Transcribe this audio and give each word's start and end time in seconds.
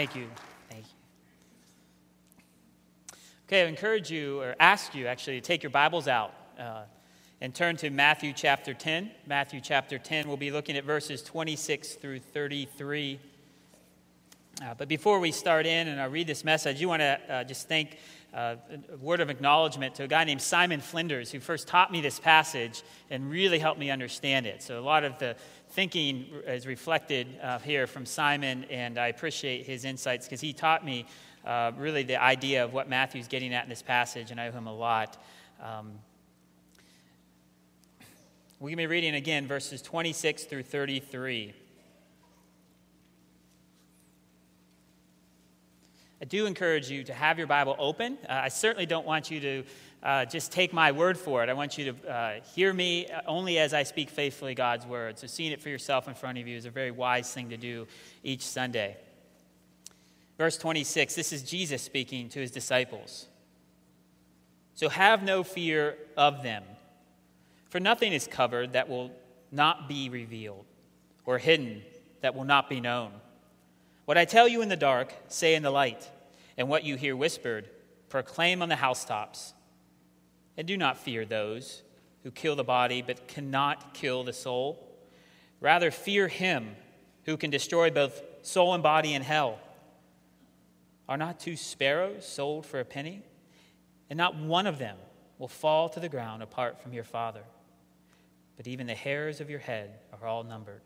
Thank 0.00 0.16
you. 0.16 0.28
Thank 0.70 0.84
you. 0.86 3.18
Okay, 3.46 3.64
I 3.64 3.66
encourage 3.66 4.10
you, 4.10 4.40
or 4.40 4.56
ask 4.58 4.94
you 4.94 5.06
actually, 5.06 5.42
to 5.42 5.46
take 5.46 5.62
your 5.62 5.68
Bibles 5.68 6.08
out 6.08 6.32
uh, 6.58 6.84
and 7.42 7.54
turn 7.54 7.76
to 7.76 7.90
Matthew 7.90 8.32
chapter 8.32 8.72
10. 8.72 9.10
Matthew 9.26 9.60
chapter 9.60 9.98
10, 9.98 10.26
we'll 10.26 10.38
be 10.38 10.50
looking 10.50 10.78
at 10.78 10.84
verses 10.84 11.20
26 11.20 11.96
through 11.96 12.20
33. 12.20 13.20
Uh, 14.62 14.74
but 14.74 14.88
before 14.88 15.20
we 15.20 15.32
start 15.32 15.64
in 15.64 15.88
and 15.88 15.98
I 15.98 16.04
read 16.04 16.26
this 16.26 16.44
message, 16.44 16.82
you 16.82 16.88
want 16.88 17.00
to 17.00 17.18
uh, 17.30 17.44
just 17.44 17.66
thank 17.66 17.96
uh, 18.34 18.56
a 18.92 18.96
word 18.98 19.20
of 19.20 19.30
acknowledgement 19.30 19.94
to 19.94 20.04
a 20.04 20.06
guy 20.06 20.24
named 20.24 20.42
Simon 20.42 20.80
Flinders, 20.80 21.32
who 21.32 21.40
first 21.40 21.66
taught 21.66 21.90
me 21.90 22.02
this 22.02 22.20
passage 22.20 22.82
and 23.08 23.30
really 23.30 23.58
helped 23.58 23.80
me 23.80 23.90
understand 23.90 24.44
it. 24.44 24.62
So, 24.62 24.78
a 24.78 24.84
lot 24.84 25.02
of 25.02 25.18
the 25.18 25.34
thinking 25.70 26.26
is 26.46 26.66
reflected 26.66 27.26
uh, 27.42 27.58
here 27.60 27.86
from 27.86 28.04
Simon, 28.04 28.64
and 28.64 28.98
I 28.98 29.08
appreciate 29.08 29.64
his 29.64 29.86
insights 29.86 30.26
because 30.26 30.42
he 30.42 30.52
taught 30.52 30.84
me 30.84 31.06
uh, 31.46 31.72
really 31.78 32.02
the 32.02 32.22
idea 32.22 32.62
of 32.62 32.74
what 32.74 32.86
Matthew's 32.86 33.28
getting 33.28 33.54
at 33.54 33.64
in 33.64 33.70
this 33.70 33.82
passage, 33.82 34.30
and 34.30 34.38
I 34.38 34.48
owe 34.48 34.52
him 34.52 34.66
a 34.66 34.74
lot. 34.74 35.16
Um, 35.62 35.92
going 38.60 38.72
to 38.72 38.76
be 38.76 38.86
reading 38.86 39.14
again 39.14 39.46
verses 39.46 39.80
26 39.80 40.44
through 40.44 40.64
33. 40.64 41.54
I 46.22 46.26
do 46.26 46.44
encourage 46.44 46.90
you 46.90 47.02
to 47.04 47.14
have 47.14 47.38
your 47.38 47.46
Bible 47.46 47.74
open. 47.78 48.18
Uh, 48.28 48.32
I 48.32 48.48
certainly 48.48 48.84
don't 48.84 49.06
want 49.06 49.30
you 49.30 49.40
to 49.40 49.64
uh, 50.02 50.24
just 50.26 50.52
take 50.52 50.70
my 50.70 50.92
word 50.92 51.16
for 51.16 51.42
it. 51.42 51.48
I 51.48 51.54
want 51.54 51.78
you 51.78 51.92
to 51.92 52.12
uh, 52.12 52.40
hear 52.54 52.74
me 52.74 53.06
only 53.26 53.58
as 53.58 53.72
I 53.72 53.84
speak 53.84 54.10
faithfully 54.10 54.54
God's 54.54 54.84
word. 54.84 55.18
So, 55.18 55.26
seeing 55.26 55.50
it 55.50 55.62
for 55.62 55.70
yourself 55.70 56.08
in 56.08 56.14
front 56.14 56.36
of 56.36 56.46
you 56.46 56.58
is 56.58 56.66
a 56.66 56.70
very 56.70 56.90
wise 56.90 57.32
thing 57.32 57.48
to 57.50 57.56
do 57.56 57.86
each 58.22 58.42
Sunday. 58.42 58.98
Verse 60.36 60.58
26 60.58 61.14
this 61.14 61.32
is 61.32 61.42
Jesus 61.42 61.80
speaking 61.80 62.28
to 62.30 62.40
his 62.40 62.50
disciples. 62.50 63.26
So, 64.74 64.90
have 64.90 65.22
no 65.22 65.42
fear 65.42 65.96
of 66.18 66.42
them, 66.42 66.64
for 67.70 67.80
nothing 67.80 68.12
is 68.12 68.26
covered 68.26 68.74
that 68.74 68.90
will 68.90 69.10
not 69.50 69.88
be 69.88 70.10
revealed, 70.10 70.66
or 71.24 71.38
hidden 71.38 71.80
that 72.20 72.34
will 72.34 72.44
not 72.44 72.68
be 72.68 72.78
known. 72.78 73.10
What 74.10 74.18
I 74.18 74.24
tell 74.24 74.48
you 74.48 74.60
in 74.60 74.68
the 74.68 74.76
dark, 74.76 75.14
say 75.28 75.54
in 75.54 75.62
the 75.62 75.70
light, 75.70 76.10
and 76.60 76.68
what 76.68 76.84
you 76.84 76.94
hear 76.96 77.16
whispered, 77.16 77.70
proclaim 78.10 78.60
on 78.60 78.68
the 78.68 78.76
housetops. 78.76 79.54
And 80.58 80.68
do 80.68 80.76
not 80.76 80.98
fear 80.98 81.24
those 81.24 81.82
who 82.22 82.30
kill 82.30 82.54
the 82.54 82.62
body 82.62 83.00
but 83.00 83.26
cannot 83.26 83.94
kill 83.94 84.24
the 84.24 84.34
soul. 84.34 84.86
Rather, 85.58 85.90
fear 85.90 86.28
him 86.28 86.76
who 87.24 87.38
can 87.38 87.48
destroy 87.48 87.90
both 87.90 88.20
soul 88.42 88.74
and 88.74 88.82
body 88.82 89.14
in 89.14 89.22
hell. 89.22 89.58
Are 91.08 91.16
not 91.16 91.40
two 91.40 91.56
sparrows 91.56 92.26
sold 92.26 92.66
for 92.66 92.78
a 92.78 92.84
penny? 92.84 93.22
And 94.10 94.18
not 94.18 94.36
one 94.36 94.66
of 94.66 94.78
them 94.78 94.98
will 95.38 95.48
fall 95.48 95.88
to 95.88 95.98
the 95.98 96.10
ground 96.10 96.42
apart 96.42 96.78
from 96.82 96.92
your 96.92 97.04
Father. 97.04 97.44
But 98.58 98.68
even 98.68 98.86
the 98.86 98.94
hairs 98.94 99.40
of 99.40 99.48
your 99.48 99.60
head 99.60 99.98
are 100.12 100.28
all 100.28 100.44
numbered. 100.44 100.82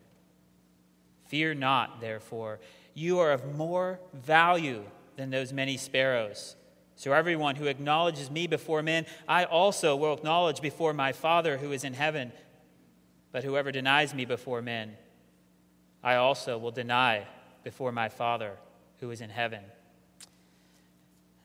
Fear 1.25 1.55
not, 1.55 2.01
therefore 2.01 2.61
you 2.95 3.19
are 3.19 3.33
of 3.33 3.57
more 3.57 3.99
value 4.13 4.85
than 5.17 5.31
those 5.31 5.53
many 5.53 5.77
sparrows. 5.77 6.57
So 6.97 7.13
everyone 7.13 7.57
who 7.57 7.67
acknowledges 7.67 8.31
me 8.31 8.47
before 8.47 8.83
men, 8.83 9.07
I 9.27 9.45
also 9.45 9.97
will 9.97 10.15
acknowledge 10.15 10.61
before 10.61 10.93
my 10.93 11.13
Father 11.13 11.59
who 11.59 11.73
is 11.73 11.85
in 11.85 11.95
heaven. 11.95 12.33
But 13.33 13.45
whoever 13.45 13.73
denies 13.73 14.15
me 14.15 14.25
before 14.25 14.63
men, 14.63 14.97
I 16.03 16.17
also 16.17 16.57
will 16.57 16.71
deny 16.71 17.27
before 17.65 17.91
my 17.91 18.09
Father 18.09 18.53
who 19.01 19.11
is 19.11 19.21
in 19.21 19.31
heaven. 19.31 19.63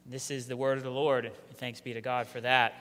This 0.05 0.31
is 0.31 0.47
the 0.47 0.57
word 0.57 0.77
of 0.77 0.83
the 0.83 0.91
Lord. 0.91 1.31
Thanks 1.55 1.81
be 1.81 1.93
to 1.93 2.01
God 2.01 2.27
for 2.27 2.41
that. 2.41 2.73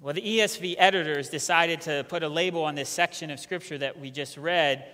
Well, 0.00 0.14
the 0.14 0.22
ESV 0.22 0.76
editors 0.78 1.28
decided 1.28 1.80
to 1.82 2.04
put 2.08 2.22
a 2.22 2.28
label 2.28 2.62
on 2.62 2.76
this 2.76 2.88
section 2.88 3.30
of 3.30 3.40
Scripture 3.40 3.78
that 3.78 3.98
we 3.98 4.12
just 4.12 4.36
read 4.36 4.86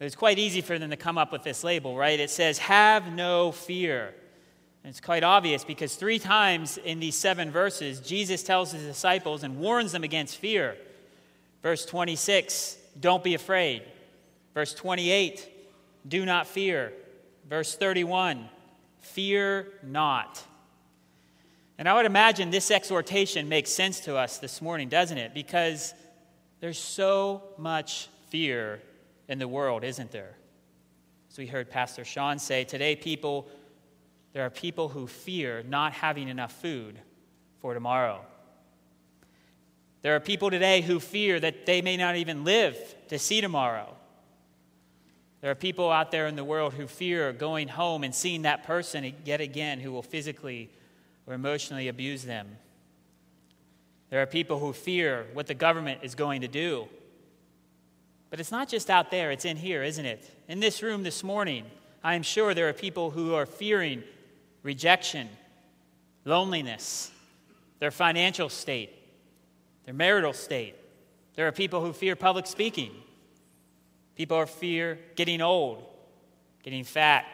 it 0.00 0.04
was 0.04 0.14
quite 0.14 0.38
easy 0.38 0.60
for 0.60 0.78
them 0.78 0.90
to 0.90 0.96
come 0.96 1.18
up 1.18 1.32
with 1.32 1.42
this 1.42 1.64
label, 1.64 1.96
right? 1.96 2.20
It 2.20 2.30
says, 2.30 2.58
Have 2.58 3.12
no 3.12 3.50
fear. 3.50 4.14
And 4.84 4.90
it's 4.90 5.00
quite 5.00 5.24
obvious 5.24 5.64
because 5.64 5.96
three 5.96 6.20
times 6.20 6.78
in 6.78 7.00
these 7.00 7.16
seven 7.16 7.50
verses, 7.50 7.98
Jesus 8.00 8.44
tells 8.44 8.72
his 8.72 8.84
disciples 8.84 9.42
and 9.42 9.58
warns 9.58 9.90
them 9.92 10.04
against 10.04 10.36
fear. 10.36 10.76
Verse 11.62 11.84
26, 11.84 12.76
don't 13.00 13.24
be 13.24 13.34
afraid. 13.34 13.82
Verse 14.54 14.72
28, 14.74 15.48
do 16.06 16.24
not 16.24 16.46
fear. 16.46 16.92
Verse 17.48 17.74
31, 17.74 18.48
fear 19.00 19.66
not. 19.82 20.42
And 21.76 21.88
I 21.88 21.94
would 21.94 22.06
imagine 22.06 22.50
this 22.50 22.70
exhortation 22.70 23.48
makes 23.48 23.70
sense 23.70 24.00
to 24.00 24.16
us 24.16 24.38
this 24.38 24.62
morning, 24.62 24.88
doesn't 24.88 25.18
it? 25.18 25.34
Because 25.34 25.92
there's 26.60 26.78
so 26.78 27.42
much 27.56 28.08
fear 28.30 28.80
in 29.28 29.38
the 29.38 29.48
world, 29.48 29.84
isn't 29.84 30.10
there? 30.10 30.36
As 31.30 31.38
we 31.38 31.46
heard 31.46 31.70
Pastor 31.70 32.04
Sean 32.04 32.38
say, 32.38 32.64
today 32.64 32.96
people, 32.96 33.48
there 34.32 34.44
are 34.44 34.50
people 34.50 34.88
who 34.88 35.06
fear 35.06 35.62
not 35.62 35.92
having 35.92 36.28
enough 36.28 36.52
food 36.52 36.98
for 37.60 37.74
tomorrow. 37.74 38.20
There 40.00 40.14
are 40.16 40.20
people 40.20 40.50
today 40.50 40.80
who 40.80 41.00
fear 41.00 41.38
that 41.40 41.66
they 41.66 41.82
may 41.82 41.96
not 41.96 42.16
even 42.16 42.44
live 42.44 42.76
to 43.08 43.18
see 43.18 43.40
tomorrow. 43.40 43.94
There 45.40 45.50
are 45.50 45.56
people 45.56 45.90
out 45.90 46.10
there 46.10 46.26
in 46.26 46.36
the 46.36 46.44
world 46.44 46.74
who 46.74 46.86
fear 46.86 47.32
going 47.32 47.68
home 47.68 48.04
and 48.04 48.14
seeing 48.14 48.42
that 48.42 48.64
person 48.64 49.12
yet 49.24 49.40
again 49.40 49.80
who 49.80 49.92
will 49.92 50.02
physically 50.02 50.70
or 51.26 51.34
emotionally 51.34 51.88
abuse 51.88 52.24
them. 52.24 52.48
There 54.10 54.22
are 54.22 54.26
people 54.26 54.58
who 54.58 54.72
fear 54.72 55.26
what 55.34 55.46
the 55.46 55.54
government 55.54 56.00
is 56.02 56.14
going 56.14 56.40
to 56.40 56.48
do 56.48 56.88
but 58.30 58.40
it's 58.40 58.50
not 58.50 58.68
just 58.68 58.90
out 58.90 59.10
there, 59.10 59.30
it's 59.30 59.44
in 59.44 59.56
here, 59.56 59.82
isn't 59.82 60.04
it? 60.04 60.28
In 60.48 60.60
this 60.60 60.82
room 60.82 61.02
this 61.02 61.24
morning, 61.24 61.64
I 62.02 62.14
am 62.14 62.22
sure 62.22 62.54
there 62.54 62.68
are 62.68 62.74
people 62.74 63.10
who 63.10 63.34
are 63.34 63.46
fearing 63.46 64.02
rejection, 64.62 65.28
loneliness, 66.24 67.10
their 67.78 67.90
financial 67.90 68.48
state, 68.48 68.90
their 69.84 69.94
marital 69.94 70.32
state. 70.32 70.74
There 71.34 71.46
are 71.46 71.52
people 71.52 71.84
who 71.84 71.92
fear 71.92 72.16
public 72.16 72.46
speaking. 72.46 72.90
People 74.16 74.44
fear 74.46 74.98
getting 75.14 75.40
old, 75.40 75.84
getting 76.62 76.84
fat, 76.84 77.24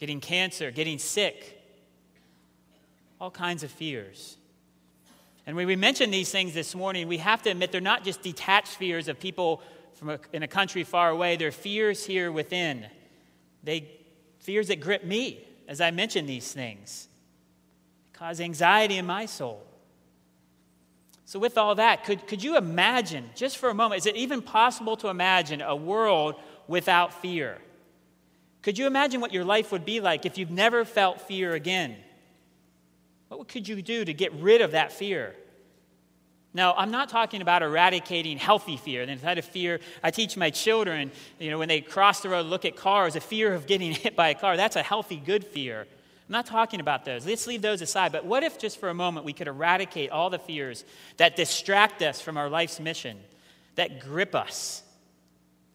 getting 0.00 0.20
cancer, 0.20 0.70
getting 0.70 0.98
sick. 0.98 1.62
All 3.20 3.30
kinds 3.30 3.62
of 3.62 3.70
fears. 3.70 4.36
And 5.46 5.56
when 5.56 5.66
we 5.66 5.76
mention 5.76 6.10
these 6.10 6.30
things 6.30 6.54
this 6.54 6.74
morning, 6.74 7.08
we 7.08 7.18
have 7.18 7.42
to 7.42 7.50
admit 7.50 7.72
they're 7.72 7.80
not 7.80 8.04
just 8.04 8.22
detached 8.22 8.76
fears 8.76 9.08
of 9.08 9.18
people 9.18 9.62
from 9.98 10.10
a, 10.10 10.18
in 10.32 10.42
a 10.42 10.48
country 10.48 10.84
far 10.84 11.10
away, 11.10 11.36
there 11.36 11.48
are 11.48 11.52
fears 11.52 12.06
here 12.06 12.32
within. 12.32 12.86
They 13.62 13.90
fears 14.38 14.68
that 14.68 14.80
grip 14.80 15.04
me 15.04 15.44
as 15.68 15.82
I 15.82 15.90
mention 15.90 16.24
these 16.24 16.50
things, 16.50 17.08
cause 18.14 18.40
anxiety 18.40 18.96
in 18.96 19.04
my 19.04 19.26
soul. 19.26 19.62
So, 21.26 21.38
with 21.38 21.58
all 21.58 21.74
that, 21.74 22.04
could, 22.04 22.26
could 22.26 22.42
you 22.42 22.56
imagine, 22.56 23.28
just 23.36 23.58
for 23.58 23.68
a 23.68 23.74
moment, 23.74 23.98
is 23.98 24.06
it 24.06 24.16
even 24.16 24.40
possible 24.40 24.96
to 24.96 25.08
imagine 25.08 25.60
a 25.60 25.76
world 25.76 26.36
without 26.66 27.12
fear? 27.20 27.58
Could 28.62 28.78
you 28.78 28.86
imagine 28.86 29.20
what 29.20 29.32
your 29.32 29.44
life 29.44 29.70
would 29.70 29.84
be 29.84 30.00
like 30.00 30.24
if 30.24 30.38
you've 30.38 30.50
never 30.50 30.86
felt 30.86 31.20
fear 31.20 31.52
again? 31.52 31.96
What 33.28 33.46
could 33.46 33.68
you 33.68 33.82
do 33.82 34.06
to 34.06 34.14
get 34.14 34.32
rid 34.32 34.62
of 34.62 34.70
that 34.70 34.90
fear? 34.90 35.36
Now, 36.58 36.74
I'm 36.76 36.90
not 36.90 37.08
talking 37.08 37.40
about 37.40 37.62
eradicating 37.62 38.36
healthy 38.36 38.76
fear. 38.76 39.06
The 39.06 39.14
kind 39.14 39.38
of 39.38 39.44
fear 39.44 39.78
I 40.02 40.10
teach 40.10 40.36
my 40.36 40.50
children, 40.50 41.12
you 41.38 41.52
know, 41.52 41.58
when 41.58 41.68
they 41.68 41.80
cross 41.80 42.18
the 42.20 42.30
road, 42.30 42.46
look 42.46 42.64
at 42.64 42.74
cars, 42.74 43.14
a 43.14 43.20
fear 43.20 43.54
of 43.54 43.68
getting 43.68 43.92
hit 44.04 44.16
by 44.16 44.30
a 44.30 44.34
car. 44.34 44.56
That's 44.56 44.74
a 44.74 44.82
healthy, 44.82 45.22
good 45.24 45.44
fear. 45.44 45.82
I'm 45.82 46.32
not 46.32 46.46
talking 46.46 46.80
about 46.80 47.04
those. 47.04 47.24
Let's 47.24 47.46
leave 47.46 47.62
those 47.62 47.80
aside. 47.80 48.10
But 48.10 48.24
what 48.24 48.42
if, 48.42 48.58
just 48.58 48.80
for 48.80 48.88
a 48.88 48.94
moment, 48.94 49.24
we 49.24 49.32
could 49.32 49.46
eradicate 49.46 50.10
all 50.10 50.30
the 50.30 50.38
fears 50.40 50.84
that 51.18 51.36
distract 51.36 52.02
us 52.02 52.20
from 52.20 52.36
our 52.36 52.50
life's 52.50 52.80
mission, 52.80 53.20
that 53.76 54.00
grip 54.00 54.34
us, 54.34 54.82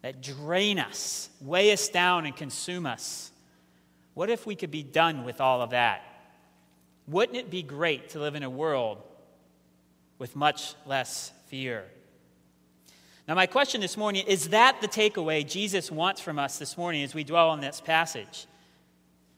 that 0.01 0.21
drain 0.21 0.79
us, 0.79 1.29
weigh 1.39 1.71
us 1.71 1.87
down, 1.87 2.25
and 2.25 2.35
consume 2.35 2.85
us? 2.85 3.31
What 4.15 4.29
if 4.29 4.45
we 4.45 4.53
could 4.53 4.69
be 4.69 4.83
done 4.83 5.23
with 5.23 5.39
all 5.39 5.61
of 5.61 5.69
that? 5.69 6.03
Wouldn't 7.07 7.37
it 7.37 7.49
be 7.49 7.63
great 7.63 8.09
to 8.09 8.19
live 8.19 8.35
in 8.35 8.43
a 8.43 8.49
world 8.49 9.01
with 10.23 10.37
much 10.37 10.73
less 10.85 11.33
fear. 11.47 11.83
Now, 13.27 13.35
my 13.35 13.45
question 13.45 13.81
this 13.81 13.97
morning 13.97 14.23
is 14.25 14.47
that 14.51 14.79
the 14.79 14.87
takeaway 14.87 15.45
Jesus 15.45 15.91
wants 15.91 16.21
from 16.21 16.39
us 16.39 16.57
this 16.57 16.77
morning 16.77 17.03
as 17.03 17.13
we 17.13 17.25
dwell 17.25 17.49
on 17.49 17.59
this 17.59 17.81
passage? 17.81 18.47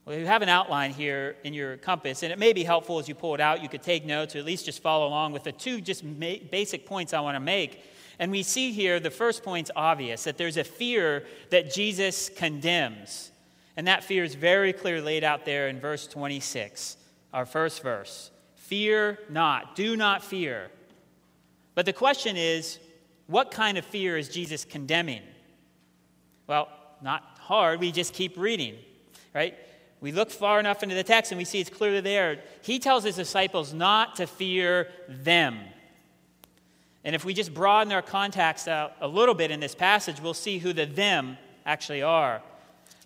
Well, 0.06 0.16
you 0.16 0.28
have 0.28 0.44
an 0.44 0.50
outline 0.50 0.92
here 0.92 1.38
in 1.44 1.56
your 1.56 1.78
compass, 1.78 2.22
and 2.22 2.32
it 2.32 2.38
may 2.38 2.54
be 2.54 2.64
helpful 2.64 3.00
as 3.00 3.10
you 3.10 3.16
pull 3.16 3.34
it 3.34 3.42
out. 3.42 3.64
You 3.64 3.68
could 3.68 3.82
take 3.82 4.06
notes 4.06 4.36
or 4.36 4.38
at 4.38 4.46
least 4.46 4.66
just 4.66 4.80
follow 4.80 5.08
along 5.08 5.32
with 5.32 5.42
the 5.42 5.52
two 5.52 5.82
just 5.82 6.04
ma- 6.04 6.36
basic 6.52 6.86
points 6.86 7.16
I 7.16 7.20
want 7.20 7.36
to 7.36 7.40
make. 7.40 7.84
And 8.20 8.30
we 8.30 8.44
see 8.44 8.72
here 8.72 9.00
the 9.00 9.10
first 9.10 9.42
point's 9.42 9.72
obvious 9.76 10.26
that 10.26 10.38
there's 10.38 10.58
a 10.58 10.64
fear 10.64 11.26
that 11.50 11.74
Jesus 11.74 12.30
condemns. 12.30 13.32
And 13.76 13.88
that 13.88 14.04
fear 14.04 14.24
is 14.24 14.36
very 14.36 14.72
clearly 14.72 15.02
laid 15.02 15.24
out 15.24 15.46
there 15.46 15.68
in 15.68 15.80
verse 15.80 16.06
26, 16.06 16.98
our 17.34 17.48
first 17.48 17.82
verse. 17.82 18.30
Fear 18.66 19.20
not, 19.30 19.76
do 19.76 19.96
not 19.96 20.24
fear. 20.24 20.72
But 21.76 21.86
the 21.86 21.94
question 21.94 22.38
is, 22.38 22.80
what 23.28 23.52
kind 23.52 23.78
of 23.78 23.86
fear 23.86 24.18
is 24.18 24.30
Jesus 24.30 24.66
condemning? 24.66 25.22
Well, 26.48 26.70
not 27.02 27.38
hard, 27.40 27.80
we 27.80 27.92
just 27.92 28.14
keep 28.14 28.38
reading, 28.38 28.76
right? 29.34 29.56
We 30.02 30.12
look 30.12 30.30
far 30.30 30.60
enough 30.60 30.84
into 30.84 30.96
the 30.96 31.04
text 31.04 31.32
and 31.32 31.38
we 31.38 31.46
see 31.46 31.60
it's 31.60 31.70
clearly 31.70 32.02
there. 32.02 32.40
He 32.62 32.80
tells 32.80 33.04
his 33.04 33.16
disciples 33.16 33.74
not 33.74 34.16
to 34.18 34.28
fear 34.28 34.90
them. 35.08 35.60
And 37.04 37.16
if 37.16 37.24
we 37.24 37.34
just 37.34 37.54
broaden 37.54 37.94
our 37.94 38.02
context 38.02 38.68
out 38.68 38.94
a 39.00 39.08
little 39.08 39.36
bit 39.36 39.52
in 39.52 39.60
this 39.60 39.76
passage, 39.76 40.20
we'll 40.20 40.34
see 40.34 40.58
who 40.58 40.74
the 40.74 40.86
them 40.86 41.38
actually 41.66 42.02
are. 42.02 42.42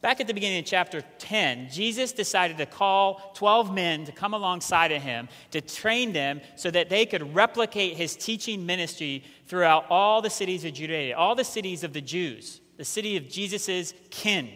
Back 0.02 0.22
at 0.22 0.28
the 0.28 0.34
beginning 0.34 0.60
of 0.60 0.66
chapter 0.66 1.02
10, 1.18 1.70
Jesus 1.70 2.14
decided 2.14 2.58
to 2.58 2.66
call 2.66 3.34
12 3.36 3.74
men 3.74 4.06
to 4.06 4.14
come 4.14 4.34
alongside 4.34 4.94
of 4.94 5.02
him 5.02 5.28
to 5.52 5.60
train 5.60 6.14
them 6.14 6.40
so 6.56 6.72
that 6.72 6.90
they 6.90 7.06
could 7.06 7.36
replicate 7.36 7.98
his 7.98 8.16
teaching 8.16 8.66
ministry 8.66 9.26
throughout 9.48 9.86
all 9.90 10.22
the 10.22 10.30
cities 10.30 10.64
of 10.64 10.74
Judea, 10.74 11.18
all 11.18 11.36
the 11.36 11.44
cities 11.44 11.84
of 11.84 11.92
the 11.92 12.00
Jews, 12.00 12.62
the 12.78 12.86
city 12.86 13.18
of 13.18 13.28
Jesus' 13.28 13.94
kin. 14.10 14.50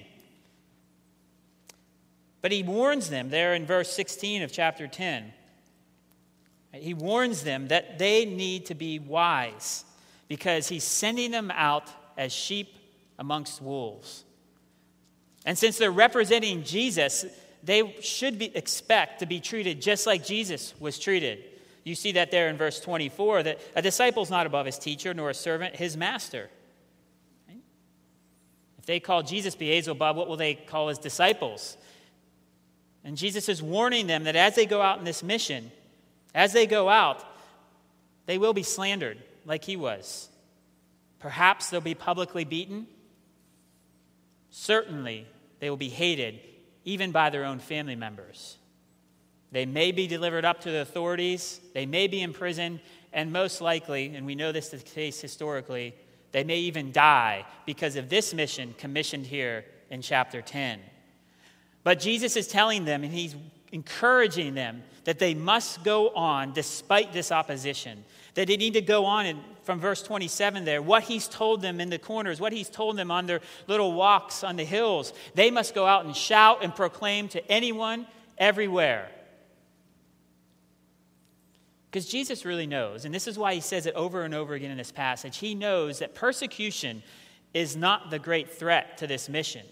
But 2.42 2.54
he 2.54 2.64
warns 2.64 3.10
them 3.10 3.30
there 3.30 3.54
in 3.54 3.66
verse 3.66 3.92
16 3.92 4.44
of 4.44 4.52
chapter 4.52 4.88
10. 4.88 5.34
He 6.72 6.94
warns 6.94 7.44
them 7.44 7.68
that 7.68 8.00
they 8.00 8.24
need 8.24 8.68
to 8.68 8.76
be 8.76 8.98
wise 8.98 9.84
because 10.30 10.70
he's 10.70 10.86
sending 10.86 11.32
them 11.32 11.52
out 11.52 11.90
as 12.18 12.32
sheep 12.32 12.78
amongst 13.20 13.62
wolves. 13.62 14.24
And 15.46 15.58
since 15.58 15.78
they're 15.78 15.92
representing 15.92 16.64
Jesus, 16.64 17.26
they 17.64 17.96
should 18.02 18.40
be, 18.40 18.56
expect 18.56 19.20
to 19.20 19.26
be 19.26 19.40
treated 19.40 19.82
just 19.82 20.08
like 20.08 20.26
Jesus 20.26 20.74
was 20.80 21.00
treated. 21.00 21.44
You 21.84 21.96
see 21.96 22.14
that 22.14 22.32
there 22.32 22.50
in 22.50 22.58
verse 22.58 22.80
24 22.80 23.44
that 23.44 23.60
a 23.76 23.82
disciple 23.82 24.24
is 24.24 24.30
not 24.30 24.46
above 24.46 24.66
his 24.66 24.78
teacher, 24.78 25.14
nor 25.14 25.30
a 25.30 25.34
servant 25.34 25.76
his 25.76 25.98
master. 25.98 26.50
If 28.84 28.88
they 28.88 29.00
call 29.00 29.24
Jesus 29.24 29.56
Beelzebub, 29.56 30.18
what 30.18 30.28
will 30.28 30.36
they 30.36 30.56
call 30.56 30.90
his 30.90 30.98
disciples? 30.98 31.78
And 33.06 33.16
Jesus 33.16 33.48
is 33.48 33.62
warning 33.62 34.08
them 34.08 34.26
that 34.26 34.36
as 34.36 34.56
they 34.56 34.66
go 34.66 34.82
out 34.82 35.00
in 35.00 35.06
this 35.06 35.24
mission, 35.24 35.72
as 36.36 36.52
they 36.52 36.68
go 36.68 36.90
out, 36.90 37.24
they 38.26 38.38
will 38.38 38.54
be 38.54 38.64
slandered 38.64 39.18
like 39.46 39.64
he 39.64 39.78
was. 39.78 40.28
Perhaps 41.20 41.70
they'll 41.70 41.80
be 41.80 41.96
publicly 41.96 42.44
beaten. 42.44 42.88
Certainly, 44.56 45.26
they 45.60 45.72
will 45.72 45.78
be 45.78 45.90
hated, 45.90 46.40
even 46.86 47.12
by 47.12 47.32
their 47.32 47.44
own 47.44 47.58
family 47.58 47.96
members. 47.96 48.60
They 49.52 49.66
may 49.66 49.92
be 49.92 50.06
delivered 50.06 50.46
up 50.46 50.62
to 50.62 50.70
the 50.70 50.82
authorities, 50.82 51.60
they 51.74 51.88
may 51.88 52.06
be 52.06 52.22
imprisoned, 52.22 52.80
and 53.12 53.34
most 53.34 53.62
likely, 53.62 54.14
and 54.14 54.28
we 54.28 54.36
know 54.36 54.52
this 54.52 54.72
is 54.72 54.84
the 54.84 54.90
case 54.92 55.20
historically, 55.20 55.96
they 56.34 56.44
may 56.44 56.60
even 56.60 56.92
die 56.92 57.48
because 57.66 57.96
of 57.96 58.10
this 58.10 58.32
mission 58.32 58.76
commissioned 58.78 59.26
here 59.26 59.66
in 59.90 60.04
chapter 60.04 60.40
10. 60.40 60.80
But 61.84 62.00
Jesus 62.00 62.36
is 62.36 62.48
telling 62.48 62.86
them, 62.86 63.04
and 63.04 63.12
he's 63.12 63.36
encouraging 63.72 64.54
them 64.54 64.84
that 65.06 65.18
they 65.18 65.34
must 65.34 65.84
go 65.84 66.10
on 66.10 66.54
despite 66.54 67.12
this 67.12 67.32
opposition. 67.32 68.06
That 68.36 68.48
they 68.48 68.58
need 68.58 68.74
to 68.74 68.82
go 68.82 69.06
on, 69.06 69.26
and 69.26 69.40
from 69.64 69.80
verse 69.80 70.02
27 70.02 70.66
there, 70.66 70.82
what 70.82 71.04
he's 71.04 71.28
told 71.28 71.62
them 71.62 71.80
in 71.80 71.90
the 71.90 72.00
corners, 72.00 72.42
what 72.42 72.52
he's 72.52 72.70
told 72.70 72.98
them 72.98 73.12
on 73.12 73.26
their 73.28 73.42
little 73.68 73.94
walks 73.94 74.44
on 74.44 74.56
the 74.56 74.64
hills, 74.64 75.14
they 75.36 75.52
must 75.52 75.76
go 75.76 75.86
out 75.86 76.06
and 76.06 76.16
shout 76.16 76.64
and 76.64 76.76
proclaim 76.76 77.28
to 77.30 77.52
anyone, 77.52 78.08
everywhere. 78.38 79.10
Because 81.90 82.08
Jesus 82.08 82.44
really 82.44 82.66
knows, 82.66 83.06
and 83.06 83.14
this 83.14 83.28
is 83.28 83.38
why 83.38 83.54
he 83.54 83.62
says 83.62 83.86
it 83.86 83.94
over 83.94 84.24
and 84.24 84.34
over 84.34 84.56
again 84.56 84.72
in 84.72 84.78
this 84.78 84.92
passage. 84.92 85.38
He 85.38 85.54
knows 85.54 86.00
that 86.00 86.16
persecution 86.16 87.04
is 87.54 87.76
not 87.76 88.10
the 88.10 88.18
great 88.18 88.52
threat 88.52 88.98
to 88.98 89.08
this 89.08 89.30
mission, 89.30 89.66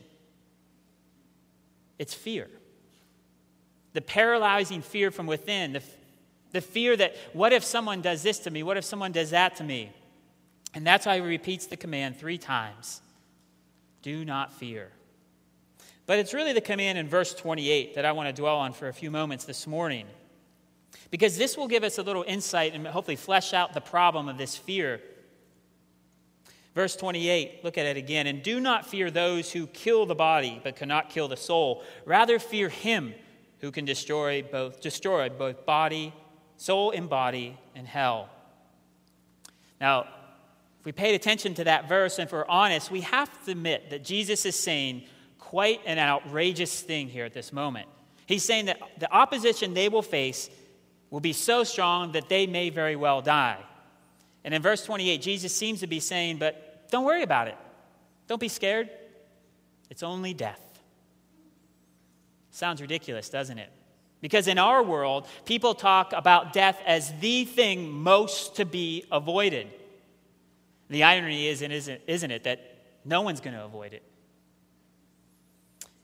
it's 1.97 2.13
fear 2.13 2.47
the 3.93 4.01
paralyzing 4.01 4.81
fear 4.81 5.11
from 5.11 5.27
within, 5.27 5.73
the, 5.73 5.83
the 6.51 6.61
fear 6.61 6.95
that, 6.97 7.15
what 7.33 7.53
if 7.53 7.63
someone 7.63 8.01
does 8.01 8.23
this 8.23 8.39
to 8.39 8.51
me? 8.51 8.63
What 8.63 8.77
if 8.77 8.83
someone 8.83 9.11
does 9.11 9.31
that 9.31 9.55
to 9.57 9.63
me? 9.63 9.91
And 10.73 10.85
that's 10.85 11.05
why 11.05 11.15
he 11.15 11.21
repeats 11.21 11.65
the 11.65 11.77
command 11.77 12.17
three 12.17 12.37
times 12.37 13.01
do 14.01 14.25
not 14.25 14.51
fear. 14.51 14.89
But 16.07 16.17
it's 16.17 16.33
really 16.33 16.53
the 16.53 16.61
command 16.61 16.97
in 16.97 17.07
verse 17.07 17.33
28 17.35 17.95
that 17.95 18.03
I 18.03 18.11
want 18.13 18.27
to 18.27 18.33
dwell 18.33 18.57
on 18.57 18.73
for 18.73 18.87
a 18.87 18.93
few 18.93 19.11
moments 19.11 19.45
this 19.45 19.67
morning. 19.67 20.07
Because 21.11 21.37
this 21.37 21.55
will 21.55 21.67
give 21.67 21.83
us 21.83 21.99
a 21.99 22.01
little 22.01 22.25
insight 22.27 22.73
and 22.73 22.85
hopefully 22.87 23.15
flesh 23.15 23.53
out 23.53 23.73
the 23.73 23.81
problem 23.81 24.27
of 24.27 24.37
this 24.37 24.57
fear. 24.57 25.01
Verse 26.73 26.95
28, 26.95 27.63
look 27.63 27.77
at 27.77 27.85
it 27.85 27.97
again. 27.97 28.27
And 28.27 28.41
do 28.41 28.59
not 28.59 28.87
fear 28.87 29.11
those 29.11 29.51
who 29.51 29.67
kill 29.67 30.05
the 30.05 30.15
body 30.15 30.59
but 30.63 30.75
cannot 30.75 31.09
kill 31.09 31.27
the 31.27 31.37
soul. 31.37 31.83
Rather, 32.05 32.39
fear 32.39 32.69
him 32.69 33.13
who 33.59 33.71
can 33.71 33.85
destroy 33.85 34.41
both, 34.41 34.81
destroy 34.81 35.29
both 35.29 35.65
body, 35.65 36.13
soul 36.61 36.91
and 36.91 37.09
body 37.09 37.57
in 37.75 37.85
hell. 37.85 38.29
Now, 39.79 40.01
if 40.79 40.85
we 40.85 40.91
paid 40.91 41.15
attention 41.15 41.55
to 41.55 41.63
that 41.63 41.89
verse 41.89 42.19
and 42.19 42.27
if 42.27 42.31
we're 42.31 42.45
honest, 42.47 42.91
we 42.91 43.01
have 43.01 43.29
to 43.45 43.51
admit 43.51 43.89
that 43.89 44.03
Jesus 44.03 44.45
is 44.45 44.55
saying 44.55 45.05
quite 45.39 45.81
an 45.87 45.97
outrageous 45.97 46.81
thing 46.81 47.09
here 47.09 47.25
at 47.25 47.33
this 47.33 47.51
moment. 47.51 47.87
He's 48.27 48.45
saying 48.45 48.65
that 48.65 48.79
the 48.99 49.11
opposition 49.11 49.73
they 49.73 49.89
will 49.89 50.03
face 50.03 50.51
will 51.09 51.19
be 51.19 51.33
so 51.33 51.63
strong 51.63 52.11
that 52.11 52.29
they 52.29 52.45
may 52.45 52.69
very 52.69 52.95
well 52.95 53.23
die. 53.23 53.57
And 54.43 54.53
in 54.53 54.61
verse 54.61 54.85
28, 54.85 55.19
Jesus 55.19 55.55
seems 55.55 55.79
to 55.79 55.87
be 55.87 55.99
saying, 55.99 56.37
But 56.37 56.91
don't 56.91 57.05
worry 57.05 57.23
about 57.23 57.47
it. 57.47 57.57
Don't 58.27 58.39
be 58.39 58.47
scared. 58.47 58.87
It's 59.89 60.03
only 60.03 60.35
death. 60.35 60.61
Sounds 62.51 62.81
ridiculous, 62.81 63.29
doesn't 63.29 63.57
it? 63.57 63.71
Because 64.21 64.47
in 64.47 64.59
our 64.59 64.83
world, 64.83 65.27
people 65.45 65.73
talk 65.73 66.13
about 66.13 66.53
death 66.53 66.79
as 66.85 67.11
the 67.19 67.43
thing 67.43 67.91
most 67.91 68.55
to 68.57 68.65
be 68.65 69.05
avoided. 69.11 69.67
The 70.89 71.03
irony 71.03 71.47
is, 71.47 71.61
and 71.61 71.73
isn't, 71.73 72.01
isn't 72.05 72.31
it, 72.31 72.43
that 72.43 72.59
no 73.03 73.21
one's 73.21 73.41
going 73.41 73.55
to 73.55 73.65
avoid 73.65 73.93
it. 73.93 74.03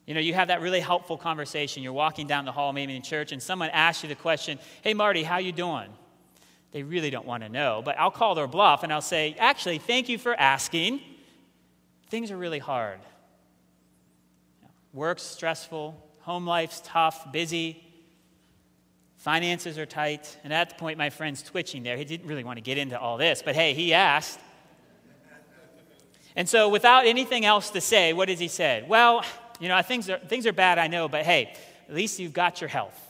You 0.08 0.13
know, 0.13 0.20
you 0.20 0.34
have 0.34 0.48
that 0.48 0.62
really 0.62 0.80
helpful 0.80 1.18
conversation. 1.18 1.84
You're 1.84 1.94
walking 1.94 2.27
down 2.27 2.46
the 2.46 2.51
hall, 2.51 2.74
maybe 2.74 2.96
in 2.96 3.01
church, 3.01 3.32
and 3.34 3.44
someone 3.44 3.70
asks 3.70 4.03
you 4.03 4.10
the 4.10 4.15
question, 4.15 4.58
"Hey, 4.82 4.94
Marty, 4.94 5.22
how 5.24 5.38
you 5.38 5.51
doing?" 5.51 5.89
They 6.72 6.82
really 6.82 7.10
don't 7.10 7.25
want 7.25 7.44
to 7.44 7.50
know, 7.50 7.82
but 7.84 8.00
I'll 8.00 8.12
call 8.12 8.34
their 8.34 8.48
bluff 8.48 8.84
and 8.84 8.94
I'll 8.94 9.01
say, 9.01 9.36
"Actually, 9.38 9.80
thank 9.80 10.08
you 10.08 10.18
for 10.18 10.34
asking. 10.34 11.01
Things 12.10 12.32
are 12.32 12.38
really 12.38 12.60
hard. 12.60 13.00
Work's 14.94 15.24
stressful, 15.24 16.01
Home 16.27 16.46
life's 16.46 16.82
tough, 16.84 17.32
busy. 17.32 17.87
Finances 19.18 19.78
are 19.78 19.86
tight. 19.86 20.38
And 20.44 20.54
at 20.54 20.70
the 20.70 20.76
point, 20.76 20.98
my 20.98 21.10
friend's 21.10 21.42
twitching 21.42 21.84
there. 21.84 21.98
He 21.98 22.06
didn't 22.06 22.28
really 22.28 22.44
want 22.44 22.58
to 22.58 22.62
get 22.62 22.78
into 22.78 23.00
all 23.00 23.18
this, 23.18 23.42
but 23.44 23.56
hey, 23.56 23.74
he 23.74 23.94
asked. 23.94 24.40
And 26.36 26.48
so, 26.48 26.70
without 26.70 27.08
anything 27.08 27.46
else 27.46 27.72
to 27.72 27.82
say, 27.82 28.14
what 28.14 28.28
does 28.28 28.40
he 28.40 28.48
say? 28.48 28.86
Well, 28.88 29.26
you 29.60 29.70
know, 29.70 29.82
things 29.82 30.08
are, 30.08 30.20
things 30.20 30.46
are 30.46 30.54
bad, 30.54 30.78
I 30.78 30.86
know, 30.86 31.08
but 31.08 31.26
hey, 31.26 31.56
at 31.90 31.96
least 31.96 32.20
you've 32.20 32.34
got 32.34 32.62
your 32.62 32.68
health. 32.68 33.04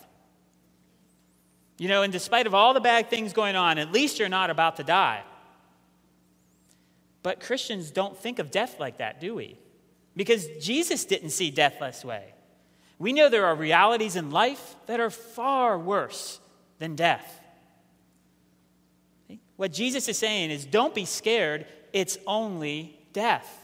You 1.78 1.90
know, 1.90 2.04
and 2.04 2.12
despite 2.12 2.48
of 2.48 2.56
all 2.56 2.74
the 2.74 2.80
bad 2.80 3.10
things 3.10 3.34
going 3.34 3.58
on, 3.58 3.78
at 3.78 3.92
least 3.92 4.18
you're 4.18 4.30
not 4.30 4.50
about 4.50 4.78
to 4.78 4.84
die. 4.84 5.24
But 7.22 7.42
Christians 7.42 7.92
don't 7.92 8.18
think 8.18 8.40
of 8.40 8.50
death 8.50 8.80
like 8.80 9.00
that, 9.00 9.20
do 9.20 9.36
we? 9.36 9.60
Because 10.16 10.48
Jesus 10.62 11.04
didn't 11.04 11.32
see 11.32 11.52
death 11.52 11.76
this 11.82 12.06
way. 12.06 12.34
We 13.00 13.14
know 13.14 13.30
there 13.30 13.46
are 13.46 13.56
realities 13.56 14.16
in 14.16 14.32
life 14.32 14.76
that 14.88 15.00
are 15.00 15.10
far 15.10 15.78
worse 15.78 16.40
than 16.80 16.96
death. 16.96 17.42
What 19.56 19.72
Jesus 19.72 20.08
is 20.08 20.18
saying 20.18 20.52
is 20.52 20.66
don't 20.66 20.96
be 20.96 21.06
scared, 21.06 21.66
it's 21.94 22.18
only 22.26 23.00
death. 23.14 23.60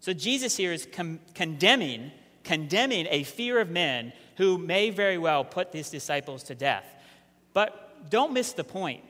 So 0.00 0.12
Jesus 0.12 0.56
here 0.56 0.72
is 0.72 0.86
com- 0.92 1.20
condemning 1.34 2.12
condemning 2.42 3.06
a 3.10 3.22
fear 3.22 3.60
of 3.60 3.70
men 3.70 4.12
who 4.36 4.58
may 4.58 4.90
very 4.90 5.18
well 5.18 5.44
put 5.44 5.72
his 5.72 5.90
disciples 5.90 6.42
to 6.44 6.54
death. 6.54 6.84
But 7.52 8.10
don't 8.10 8.32
miss 8.32 8.52
the 8.52 8.64
point. 8.64 9.04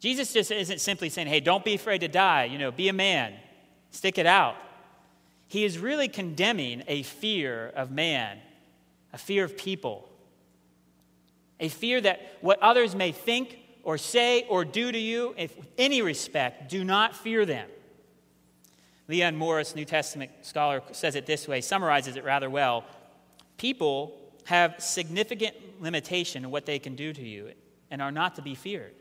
Jesus 0.00 0.32
just 0.32 0.50
isn't 0.50 0.80
simply 0.80 1.08
saying, 1.08 1.28
"Hey, 1.28 1.40
don't 1.40 1.64
be 1.64 1.74
afraid 1.74 2.02
to 2.02 2.08
die, 2.08 2.44
you 2.44 2.58
know, 2.58 2.70
be 2.70 2.88
a 2.88 2.92
man. 2.92 3.34
Stick 3.90 4.18
it 4.18 4.26
out." 4.26 4.56
He 5.48 5.64
is 5.64 5.78
really 5.78 6.08
condemning 6.08 6.82
a 6.86 7.02
fear 7.02 7.72
of 7.76 7.90
man, 7.90 8.38
a 9.12 9.18
fear 9.18 9.44
of 9.44 9.56
people, 9.56 10.08
a 11.60 11.68
fear 11.68 12.00
that 12.00 12.20
what 12.40 12.60
others 12.60 12.94
may 12.94 13.12
think 13.12 13.58
or 13.82 13.98
say 13.98 14.46
or 14.48 14.64
do 14.64 14.90
to 14.90 14.98
you, 14.98 15.34
if 15.36 15.54
any 15.78 16.02
respect, 16.02 16.68
do 16.68 16.82
not 16.82 17.14
fear 17.14 17.46
them. 17.46 17.68
Leon 19.06 19.36
Morris, 19.36 19.76
New 19.76 19.84
Testament 19.84 20.30
scholar, 20.42 20.82
says 20.92 21.14
it 21.14 21.26
this 21.26 21.46
way, 21.46 21.60
summarizes 21.60 22.16
it 22.16 22.24
rather 22.24 22.48
well. 22.48 22.84
People 23.58 24.18
have 24.44 24.82
significant 24.82 25.54
limitation 25.80 26.44
in 26.44 26.50
what 26.50 26.66
they 26.66 26.78
can 26.78 26.96
do 26.96 27.12
to 27.12 27.22
you 27.22 27.52
and 27.90 28.00
are 28.00 28.12
not 28.12 28.34
to 28.36 28.42
be 28.42 28.54
feared. 28.54 28.94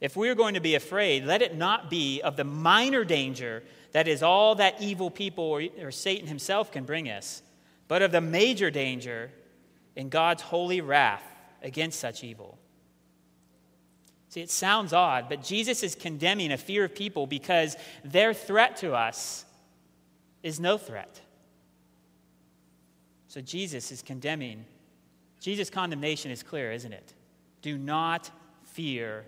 If 0.00 0.16
we're 0.16 0.34
going 0.34 0.54
to 0.54 0.60
be 0.60 0.74
afraid, 0.74 1.24
let 1.24 1.42
it 1.42 1.56
not 1.56 1.90
be 1.90 2.22
of 2.22 2.36
the 2.36 2.44
minor 2.44 3.04
danger 3.04 3.62
that 3.92 4.08
is 4.08 4.22
all 4.22 4.54
that 4.56 4.80
evil 4.80 5.10
people 5.10 5.44
or, 5.44 5.62
or 5.80 5.90
Satan 5.90 6.26
himself 6.26 6.70
can 6.70 6.84
bring 6.84 7.08
us, 7.08 7.42
but 7.86 8.02
of 8.02 8.12
the 8.12 8.20
major 8.20 8.70
danger 8.70 9.30
in 9.96 10.08
God's 10.08 10.42
holy 10.42 10.80
wrath 10.80 11.24
against 11.62 11.98
such 11.98 12.22
evil. 12.22 12.58
See, 14.28 14.42
it 14.42 14.50
sounds 14.50 14.92
odd, 14.92 15.28
but 15.28 15.42
Jesus 15.42 15.82
is 15.82 15.94
condemning 15.94 16.52
a 16.52 16.58
fear 16.58 16.84
of 16.84 16.94
people 16.94 17.26
because 17.26 17.76
their 18.04 18.34
threat 18.34 18.76
to 18.78 18.92
us 18.94 19.44
is 20.42 20.60
no 20.60 20.76
threat. 20.76 21.20
So 23.28 23.40
Jesus 23.40 23.90
is 23.90 24.02
condemning. 24.02 24.64
Jesus' 25.40 25.70
condemnation 25.70 26.30
is 26.30 26.42
clear, 26.42 26.72
isn't 26.72 26.92
it? 26.92 27.14
Do 27.62 27.78
not 27.78 28.30
fear 28.64 29.24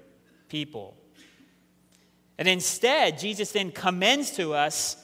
people. 0.49 0.97
And 2.41 2.49
instead, 2.49 3.19
Jesus 3.19 3.53
then 3.53 3.71
commends 3.71 4.31
to 4.37 4.55
us 4.55 4.97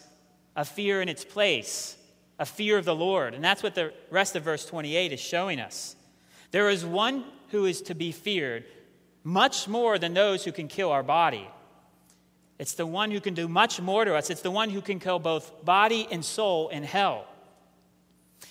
a 0.57 0.65
fear 0.65 1.03
in 1.03 1.11
its 1.11 1.23
place, 1.23 1.95
a 2.39 2.47
fear 2.47 2.79
of 2.79 2.87
the 2.87 2.95
Lord. 2.95 3.35
And 3.35 3.45
that's 3.45 3.63
what 3.63 3.75
the 3.75 3.93
rest 4.11 4.37
of 4.37 4.43
verse 4.43 4.65
28 4.65 5.13
is 5.13 5.21
showing 5.21 5.61
us. 5.61 5.97
There 6.51 6.71
is 6.71 6.83
one 6.83 7.25
who 7.51 7.67
is 7.67 7.83
to 7.83 7.95
be 7.95 8.11
feared 8.11 8.65
much 9.23 9.69
more 9.69 9.99
than 9.99 10.15
those 10.15 10.45
who 10.45 10.53
can 10.53 10.67
kill 10.67 10.91
our 10.91 11.03
body. 11.03 11.47
It's 12.59 12.73
the 12.73 12.87
one 12.87 13.11
who 13.11 13.21
can 13.21 13.35
do 13.35 13.49
much 13.49 13.83
more 13.83 14.07
to 14.07 14.15
us. 14.15 14.31
It's 14.31 14.41
the 14.41 14.51
one 14.51 14.71
who 14.71 14.81
can 14.81 14.99
kill 14.99 15.19
both 15.19 15.63
body 15.63 16.09
and 16.11 16.25
soul 16.25 16.71
in 16.71 16.85
hell. 16.85 17.27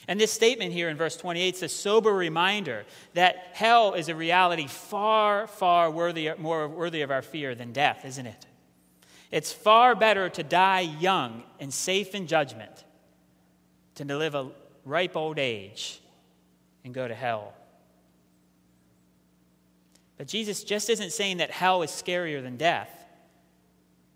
And 0.07 0.19
this 0.19 0.31
statement 0.31 0.73
here 0.73 0.89
in 0.89 0.97
verse 0.97 1.17
28 1.17 1.55
is 1.55 1.63
a 1.63 1.69
sober 1.69 2.13
reminder 2.13 2.85
that 3.15 3.47
hell 3.53 3.95
is 3.95 4.09
a 4.09 4.15
reality 4.15 4.67
far, 4.67 5.47
far 5.47 5.89
worthy, 5.89 6.29
more 6.37 6.67
worthy 6.67 7.01
of 7.01 7.09
our 7.09 7.23
fear 7.23 7.55
than 7.55 7.73
death, 7.73 8.05
isn't 8.05 8.27
it? 8.27 8.45
It's 9.31 9.51
far 9.51 9.95
better 9.95 10.29
to 10.29 10.43
die 10.43 10.81
young 10.81 11.43
and 11.59 11.73
safe 11.73 12.15
in 12.15 12.27
judgment 12.27 12.83
than 13.95 14.07
to 14.07 14.17
live 14.17 14.35
a 14.35 14.49
ripe 14.83 15.15
old 15.15 15.39
age 15.39 15.99
and 16.83 16.93
go 16.93 17.07
to 17.07 17.15
hell. 17.15 17.53
But 20.17 20.27
Jesus 20.27 20.63
just 20.63 20.89
isn't 20.89 21.11
saying 21.11 21.37
that 21.37 21.51
hell 21.51 21.81
is 21.81 21.91
scarier 21.91 22.41
than 22.41 22.57
death. 22.57 22.89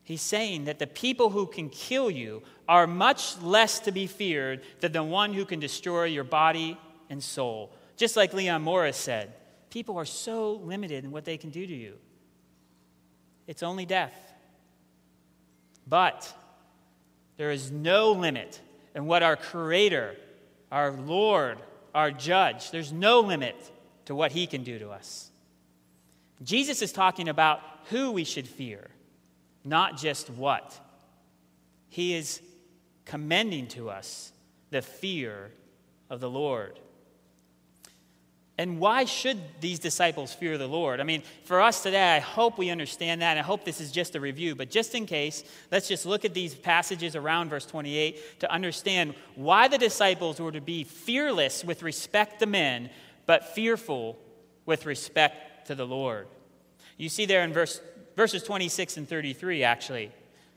He's 0.04 0.22
saying 0.22 0.66
that 0.66 0.80
the 0.80 0.88
people 0.88 1.30
who 1.30 1.46
can 1.46 1.70
kill 1.70 2.10
you 2.10 2.42
are 2.68 2.88
much 2.88 3.40
less 3.42 3.80
to 3.82 3.92
be 3.92 4.08
feared 4.08 4.62
than 4.80 4.92
the 4.92 5.04
one 5.04 5.34
who 5.34 5.46
can 5.46 5.60
destroy 5.60 6.06
your 6.06 6.24
body 6.24 6.78
and 7.10 7.22
soul. 7.22 7.72
Just 7.96 8.16
like 8.16 8.34
Leon 8.34 8.62
Morris 8.62 8.98
said, 8.98 9.34
people 9.70 9.98
are 9.98 10.06
so 10.06 10.54
limited 10.54 11.04
in 11.04 11.12
what 11.12 11.26
they 11.26 11.38
can 11.38 11.50
do 11.50 11.66
to 11.66 11.76
you. 11.76 11.96
It's 13.46 13.62
only 13.62 13.86
death. 13.86 14.29
But 15.90 16.32
there 17.38 17.52
is 17.52 17.72
no 17.72 18.12
limit 18.12 18.62
in 18.96 19.08
what 19.08 19.24
our 19.24 19.36
Creator, 19.36 20.16
our 20.72 20.92
Lord, 20.92 21.58
our 21.96 22.12
Judge, 22.12 22.72
there's 22.72 22.94
no 22.94 23.20
limit 23.22 23.56
to 24.06 24.16
what 24.16 24.32
He 24.32 24.46
can 24.48 24.64
do 24.64 24.78
to 24.80 24.92
us. 24.92 25.32
Jesus 26.44 26.82
is 26.82 26.92
talking 26.92 27.28
about 27.28 27.60
who 27.90 28.12
we 28.12 28.24
should 28.24 28.48
fear 28.48 28.90
not 29.64 29.98
just 29.98 30.30
what. 30.30 30.78
He 31.90 32.16
is 32.16 32.42
commending 33.06 33.68
to 33.70 33.90
us 33.90 34.32
the 34.70 34.82
fear 34.82 35.52
of 36.10 36.20
the 36.20 36.30
Lord. 36.30 36.80
And 38.60 38.78
why 38.78 39.06
should 39.06 39.40
these 39.62 39.80
disciples 39.80 40.34
fear 40.34 40.58
the 40.58 40.68
Lord? 40.68 41.00
I 41.00 41.04
mean, 41.04 41.24
for 41.46 41.62
us 41.62 41.82
today, 41.82 42.18
I 42.18 42.20
hope 42.20 42.58
we 42.58 42.70
understand 42.70 43.22
that. 43.22 43.38
I 43.38 43.42
hope 43.42 43.64
this 43.64 43.80
is 43.80 43.90
just 43.90 44.16
a 44.16 44.20
review. 44.20 44.54
But 44.54 44.70
just 44.70 44.96
in 44.96 45.06
case, 45.06 45.46
let's 45.72 45.88
just 45.88 46.06
look 46.06 46.26
at 46.26 46.34
these 46.34 46.56
passages 46.56 47.16
around 47.16 47.52
verse 47.52 47.66
28 47.66 48.42
to 48.42 48.52
understand 48.52 49.14
why 49.36 49.70
the 49.70 49.78
disciples 49.78 50.42
were 50.42 50.52
to 50.52 50.60
be 50.60 50.84
fearless 50.84 51.64
with 51.64 51.84
respect 51.84 52.40
to 52.40 52.48
men, 52.48 52.90
but 53.26 53.56
fearful 53.56 54.20
with 54.66 54.86
respect 54.86 55.68
to 55.68 55.74
the 55.74 55.88
Lord. 55.88 56.28
You 56.98 57.08
see 57.08 57.26
there 57.26 57.46
in 57.46 57.54
verse 57.54 57.80
verses 58.18 58.44
26 58.44 58.98
and 58.98 59.08
33, 59.08 59.64
actually. 59.64 60.12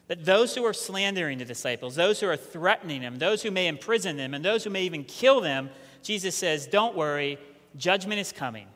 That 0.09 0.25
those 0.25 0.57
who 0.57 0.65
are 0.65 0.73
slandering 0.73 1.39
the 1.39 1.45
disciples, 1.45 1.95
those 1.95 2.19
who 2.19 2.27
are 2.27 2.37
threatening 2.37 3.03
them, 3.03 3.21
those 3.21 3.45
who 3.45 3.53
may 3.53 3.69
imprison 3.69 4.17
them, 4.17 4.35
and 4.35 4.45
those 4.45 4.65
who 4.65 4.71
may 4.71 4.83
even 4.83 5.05
kill 5.05 5.41
them, 5.41 5.71
Jesus 6.03 6.35
says, 6.35 6.67
Don't 6.67 6.97
worry, 6.97 7.39
judgment 7.77 8.21
is 8.21 8.33
coming. 8.33 8.67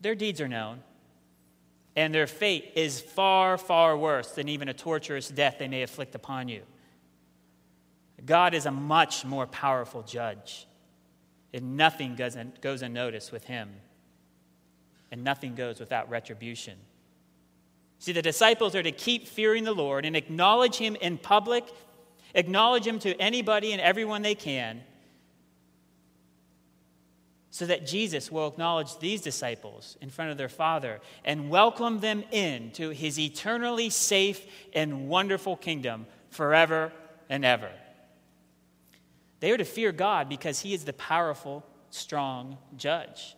Their 0.00 0.14
deeds 0.14 0.40
are 0.40 0.48
known, 0.48 0.80
and 1.94 2.14
their 2.14 2.26
fate 2.26 2.72
is 2.74 3.00
far, 3.00 3.56
far 3.58 3.96
worse 3.96 4.32
than 4.32 4.48
even 4.48 4.68
a 4.68 4.74
torturous 4.74 5.28
death 5.28 5.56
they 5.58 5.68
may 5.68 5.82
afflict 5.82 6.14
upon 6.14 6.48
you. 6.48 6.62
God 8.24 8.54
is 8.54 8.66
a 8.66 8.70
much 8.70 9.24
more 9.24 9.46
powerful 9.46 10.02
judge, 10.02 10.66
and 11.52 11.76
nothing 11.76 12.16
goes 12.60 12.82
unnoticed 12.82 13.32
with 13.32 13.44
him, 13.44 13.70
and 15.10 15.24
nothing 15.24 15.54
goes 15.54 15.80
without 15.80 16.10
retribution. 16.10 16.76
See, 17.98 18.12
the 18.12 18.22
disciples 18.22 18.74
are 18.74 18.82
to 18.82 18.92
keep 18.92 19.26
fearing 19.26 19.64
the 19.64 19.72
Lord 19.72 20.04
and 20.04 20.16
acknowledge 20.16 20.76
Him 20.76 20.96
in 20.96 21.18
public, 21.18 21.64
acknowledge 22.34 22.86
Him 22.86 22.98
to 23.00 23.14
anybody 23.20 23.72
and 23.72 23.80
everyone 23.80 24.22
they 24.22 24.34
can, 24.34 24.82
so 27.56 27.64
that 27.64 27.86
Jesus 27.86 28.30
will 28.30 28.48
acknowledge 28.48 28.98
these 28.98 29.22
disciples 29.22 29.96
in 30.02 30.10
front 30.10 30.30
of 30.30 30.36
their 30.36 30.46
Father 30.46 31.00
and 31.24 31.48
welcome 31.48 32.00
them 32.00 32.22
in 32.30 32.70
to 32.72 32.90
His 32.90 33.18
eternally 33.18 33.88
safe 33.88 34.44
and 34.74 35.08
wonderful 35.08 35.56
kingdom 35.56 36.06
forever 36.28 36.92
and 37.30 37.46
ever. 37.46 37.70
They 39.40 39.52
are 39.52 39.56
to 39.56 39.64
fear 39.64 39.90
God 39.90 40.28
because 40.28 40.60
He 40.60 40.74
is 40.74 40.84
the 40.84 40.92
powerful, 40.92 41.64
strong 41.88 42.58
judge. 42.76 43.34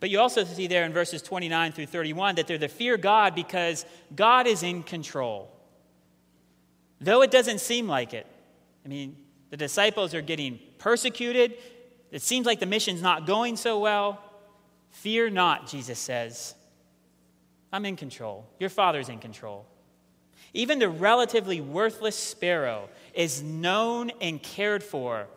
But 0.00 0.08
you 0.08 0.18
also 0.18 0.44
see 0.44 0.66
there 0.66 0.86
in 0.86 0.94
verses 0.94 1.20
29 1.20 1.72
through 1.72 1.84
31 1.84 2.36
that 2.36 2.46
they're 2.46 2.56
to 2.56 2.68
fear 2.68 2.96
God 2.96 3.34
because 3.34 3.84
God 4.16 4.46
is 4.46 4.62
in 4.62 4.84
control. 4.84 5.54
Though 6.98 7.20
it 7.20 7.30
doesn't 7.30 7.60
seem 7.60 7.86
like 7.86 8.14
it. 8.14 8.26
I 8.86 8.88
mean, 8.88 9.18
the 9.50 9.58
disciples 9.58 10.14
are 10.14 10.22
getting 10.22 10.58
persecuted. 10.78 11.58
It 12.10 12.22
seems 12.22 12.46
like 12.46 12.60
the 12.60 12.66
mission's 12.66 13.02
not 13.02 13.26
going 13.26 13.56
so 13.56 13.78
well. 13.78 14.22
Fear 14.90 15.30
not, 15.30 15.68
Jesus 15.68 15.98
says. 15.98 16.54
I'm 17.72 17.84
in 17.84 17.96
control. 17.96 18.46
Your 18.58 18.70
Father's 18.70 19.08
in 19.08 19.18
control. 19.18 19.66
Even 20.52 20.80
the 20.80 20.88
relatively 20.88 21.60
worthless 21.60 22.16
sparrow 22.16 22.88
is 23.14 23.42
known 23.42 24.10
and 24.20 24.42
cared 24.42 24.82
for 24.82 25.28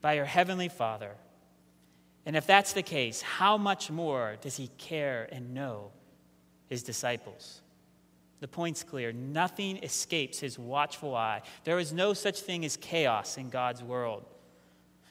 by 0.00 0.14
your 0.14 0.24
Heavenly 0.24 0.68
Father. 0.68 1.12
And 2.26 2.36
if 2.36 2.46
that's 2.46 2.72
the 2.72 2.82
case, 2.82 3.22
how 3.22 3.56
much 3.56 3.90
more 3.90 4.36
does 4.40 4.56
he 4.56 4.68
care 4.76 5.28
and 5.30 5.54
know 5.54 5.92
his 6.66 6.82
disciples? 6.82 7.62
The 8.40 8.48
point's 8.48 8.84
clear. 8.84 9.12
Nothing 9.12 9.78
escapes 9.78 10.38
his 10.38 10.58
watchful 10.58 11.14
eye. 11.14 11.42
There 11.64 11.78
is 11.78 11.92
no 11.92 12.12
such 12.12 12.40
thing 12.40 12.64
as 12.64 12.76
chaos 12.76 13.36
in 13.36 13.50
God's 13.50 13.82
world. 13.82 14.24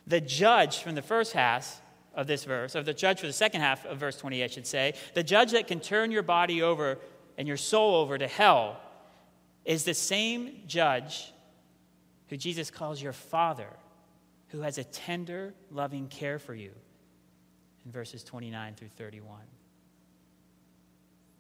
The 0.07 0.21
judge 0.21 0.79
from 0.79 0.95
the 0.95 1.01
first 1.01 1.33
half 1.33 1.81
of 2.13 2.25
this 2.25 2.45
verse, 2.45 2.75
or 2.75 2.81
the 2.81 2.93
judge 2.93 3.19
for 3.19 3.27
the 3.27 3.33
second 3.33 3.61
half 3.61 3.85
of 3.85 3.99
verse 3.99 4.17
20, 4.17 4.43
I 4.43 4.47
should 4.47 4.65
say, 4.65 4.95
the 5.13 5.23
judge 5.23 5.51
that 5.51 5.67
can 5.67 5.79
turn 5.79 6.11
your 6.11 6.23
body 6.23 6.63
over 6.63 6.97
and 7.37 7.47
your 7.47 7.57
soul 7.57 7.95
over 7.95 8.17
to 8.17 8.27
hell, 8.27 8.79
is 9.65 9.83
the 9.83 9.93
same 9.93 10.63
judge 10.65 11.31
who 12.29 12.37
Jesus 12.37 12.71
calls 12.71 13.01
your 13.01 13.13
father, 13.13 13.69
who 14.47 14.61
has 14.61 14.77
a 14.77 14.83
tender, 14.83 15.53
loving 15.69 16.07
care 16.07 16.39
for 16.39 16.55
you 16.55 16.71
in 17.85 17.91
verses 17.91 18.23
29 18.23 18.75
through 18.75 18.89
31. 18.89 19.37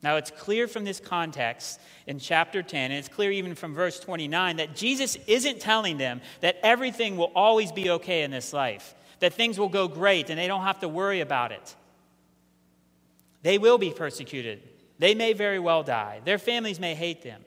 Now, 0.03 0.17
it's 0.17 0.31
clear 0.31 0.67
from 0.67 0.83
this 0.83 0.99
context 0.99 1.79
in 2.05 2.19
chapter 2.19 2.61
10, 2.61 2.91
and 2.91 2.99
it's 2.99 3.07
clear 3.07 3.31
even 3.31 3.55
from 3.55 3.73
verse 3.73 3.99
29, 3.99 4.57
that 4.57 4.75
Jesus 4.75 5.17
isn't 5.27 5.59
telling 5.59 5.97
them 5.97 6.21
that 6.41 6.57
everything 6.61 7.17
will 7.17 7.31
always 7.35 7.71
be 7.71 7.89
okay 7.89 8.21
in 8.21 8.29
this 8.29 8.53
life, 8.53 8.93
that 9.19 9.33
things 9.33 9.57
will 9.57 9.69
go 9.69 9.87
great 9.87 10.29
and 10.29 10.37
they 10.37 10.47
don't 10.47 10.63
have 10.63 10.79
to 10.81 10.87
worry 10.87 11.21
about 11.21 11.51
it. 11.51 11.75
They 13.41 13.57
will 13.57 13.77
be 13.77 13.91
persecuted. 13.91 14.61
They 14.99 15.15
may 15.15 15.33
very 15.33 15.59
well 15.59 15.83
die. 15.83 16.21
Their 16.25 16.37
families 16.37 16.79
may 16.79 16.95
hate 16.95 17.23
them. 17.23 17.43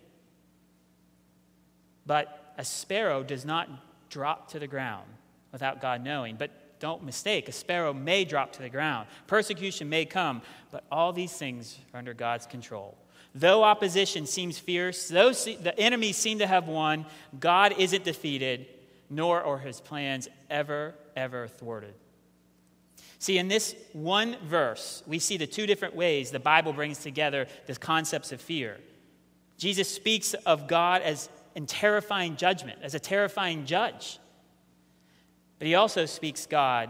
But 2.06 2.54
a 2.58 2.64
sparrow 2.64 3.22
does 3.22 3.44
not 3.44 3.68
drop 4.08 4.50
to 4.52 4.58
the 4.58 4.66
ground 4.66 5.06
without 5.52 5.80
God 5.80 6.02
knowing. 6.02 6.36
But 6.36 6.50
don't 6.80 7.04
mistake, 7.04 7.48
a 7.48 7.52
sparrow 7.52 7.92
may 7.92 8.24
drop 8.24 8.52
to 8.54 8.62
the 8.62 8.68
ground, 8.68 9.06
persecution 9.26 9.88
may 9.88 10.04
come, 10.04 10.42
but 10.72 10.84
all 10.90 11.12
these 11.12 11.32
things 11.32 11.78
are 11.94 11.98
under 11.98 12.14
God's 12.14 12.46
control. 12.46 12.96
Though 13.34 13.62
opposition 13.62 14.26
seems 14.26 14.58
fierce, 14.58 15.08
though 15.08 15.32
the 15.32 15.74
enemies 15.78 16.16
seem 16.16 16.40
to 16.40 16.46
have 16.46 16.66
won, 16.66 17.06
God 17.38 17.74
isn't 17.78 18.02
defeated, 18.02 18.66
nor 19.08 19.42
are 19.42 19.58
his 19.58 19.80
plans 19.80 20.28
ever, 20.48 20.94
ever 21.14 21.46
thwarted. 21.46 21.94
See, 23.18 23.36
in 23.36 23.48
this 23.48 23.76
one 23.92 24.36
verse, 24.44 25.02
we 25.06 25.18
see 25.18 25.36
the 25.36 25.46
two 25.46 25.66
different 25.66 25.94
ways 25.94 26.30
the 26.30 26.40
Bible 26.40 26.72
brings 26.72 26.98
together 26.98 27.46
the 27.66 27.76
concepts 27.76 28.32
of 28.32 28.40
fear. 28.40 28.78
Jesus 29.58 29.94
speaks 29.94 30.32
of 30.32 30.66
God 30.66 31.02
as 31.02 31.28
in 31.54 31.66
terrifying 31.66 32.36
judgment, 32.36 32.78
as 32.82 32.94
a 32.94 33.00
terrifying 33.00 33.66
judge. 33.66 34.19
But 35.60 35.66
he 35.66 35.74
also 35.74 36.06
speaks 36.06 36.46
God 36.46 36.88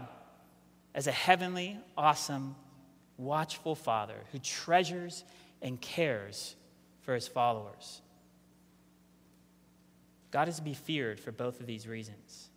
as 0.95 1.05
a 1.05 1.11
heavenly, 1.11 1.77
awesome, 1.97 2.55
watchful 3.17 3.75
Father 3.75 4.15
who 4.31 4.39
treasures 4.39 5.25
and 5.61 5.79
cares 5.79 6.55
for 7.01 7.13
his 7.13 7.27
followers. 7.27 8.01
God 10.31 10.47
is 10.47 10.55
to 10.55 10.61
be 10.61 10.73
feared 10.73 11.19
for 11.19 11.33
both 11.33 11.59
of 11.59 11.65
these 11.65 11.85
reasons. 11.85 12.47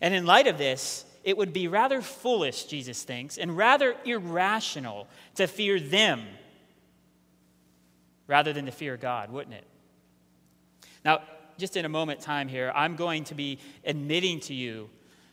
And 0.00 0.14
in 0.14 0.26
light 0.26 0.46
of 0.46 0.58
this, 0.58 1.04
it 1.24 1.36
would 1.36 1.52
be 1.52 1.66
rather 1.66 2.02
foolish, 2.02 2.66
Jesus 2.66 3.02
thinks, 3.02 3.36
and 3.36 3.56
rather 3.56 3.96
irrational 4.04 5.08
to 5.34 5.48
fear 5.48 5.80
them 5.80 6.22
rather 8.28 8.52
than 8.52 8.66
to 8.66 8.70
fear 8.70 8.96
God, 8.96 9.32
wouldn't 9.32 9.56
it? 9.56 9.66
Now, 11.04 11.22
just 11.58 11.76
in 11.76 11.84
a 11.84 11.88
moment 11.88 12.20
time 12.20 12.46
here, 12.46 12.70
I'm 12.76 12.94
going 12.94 13.24
to 13.24 13.34
be 13.34 13.58
admitting 13.84 14.38
to 14.42 14.54
you 14.54 14.88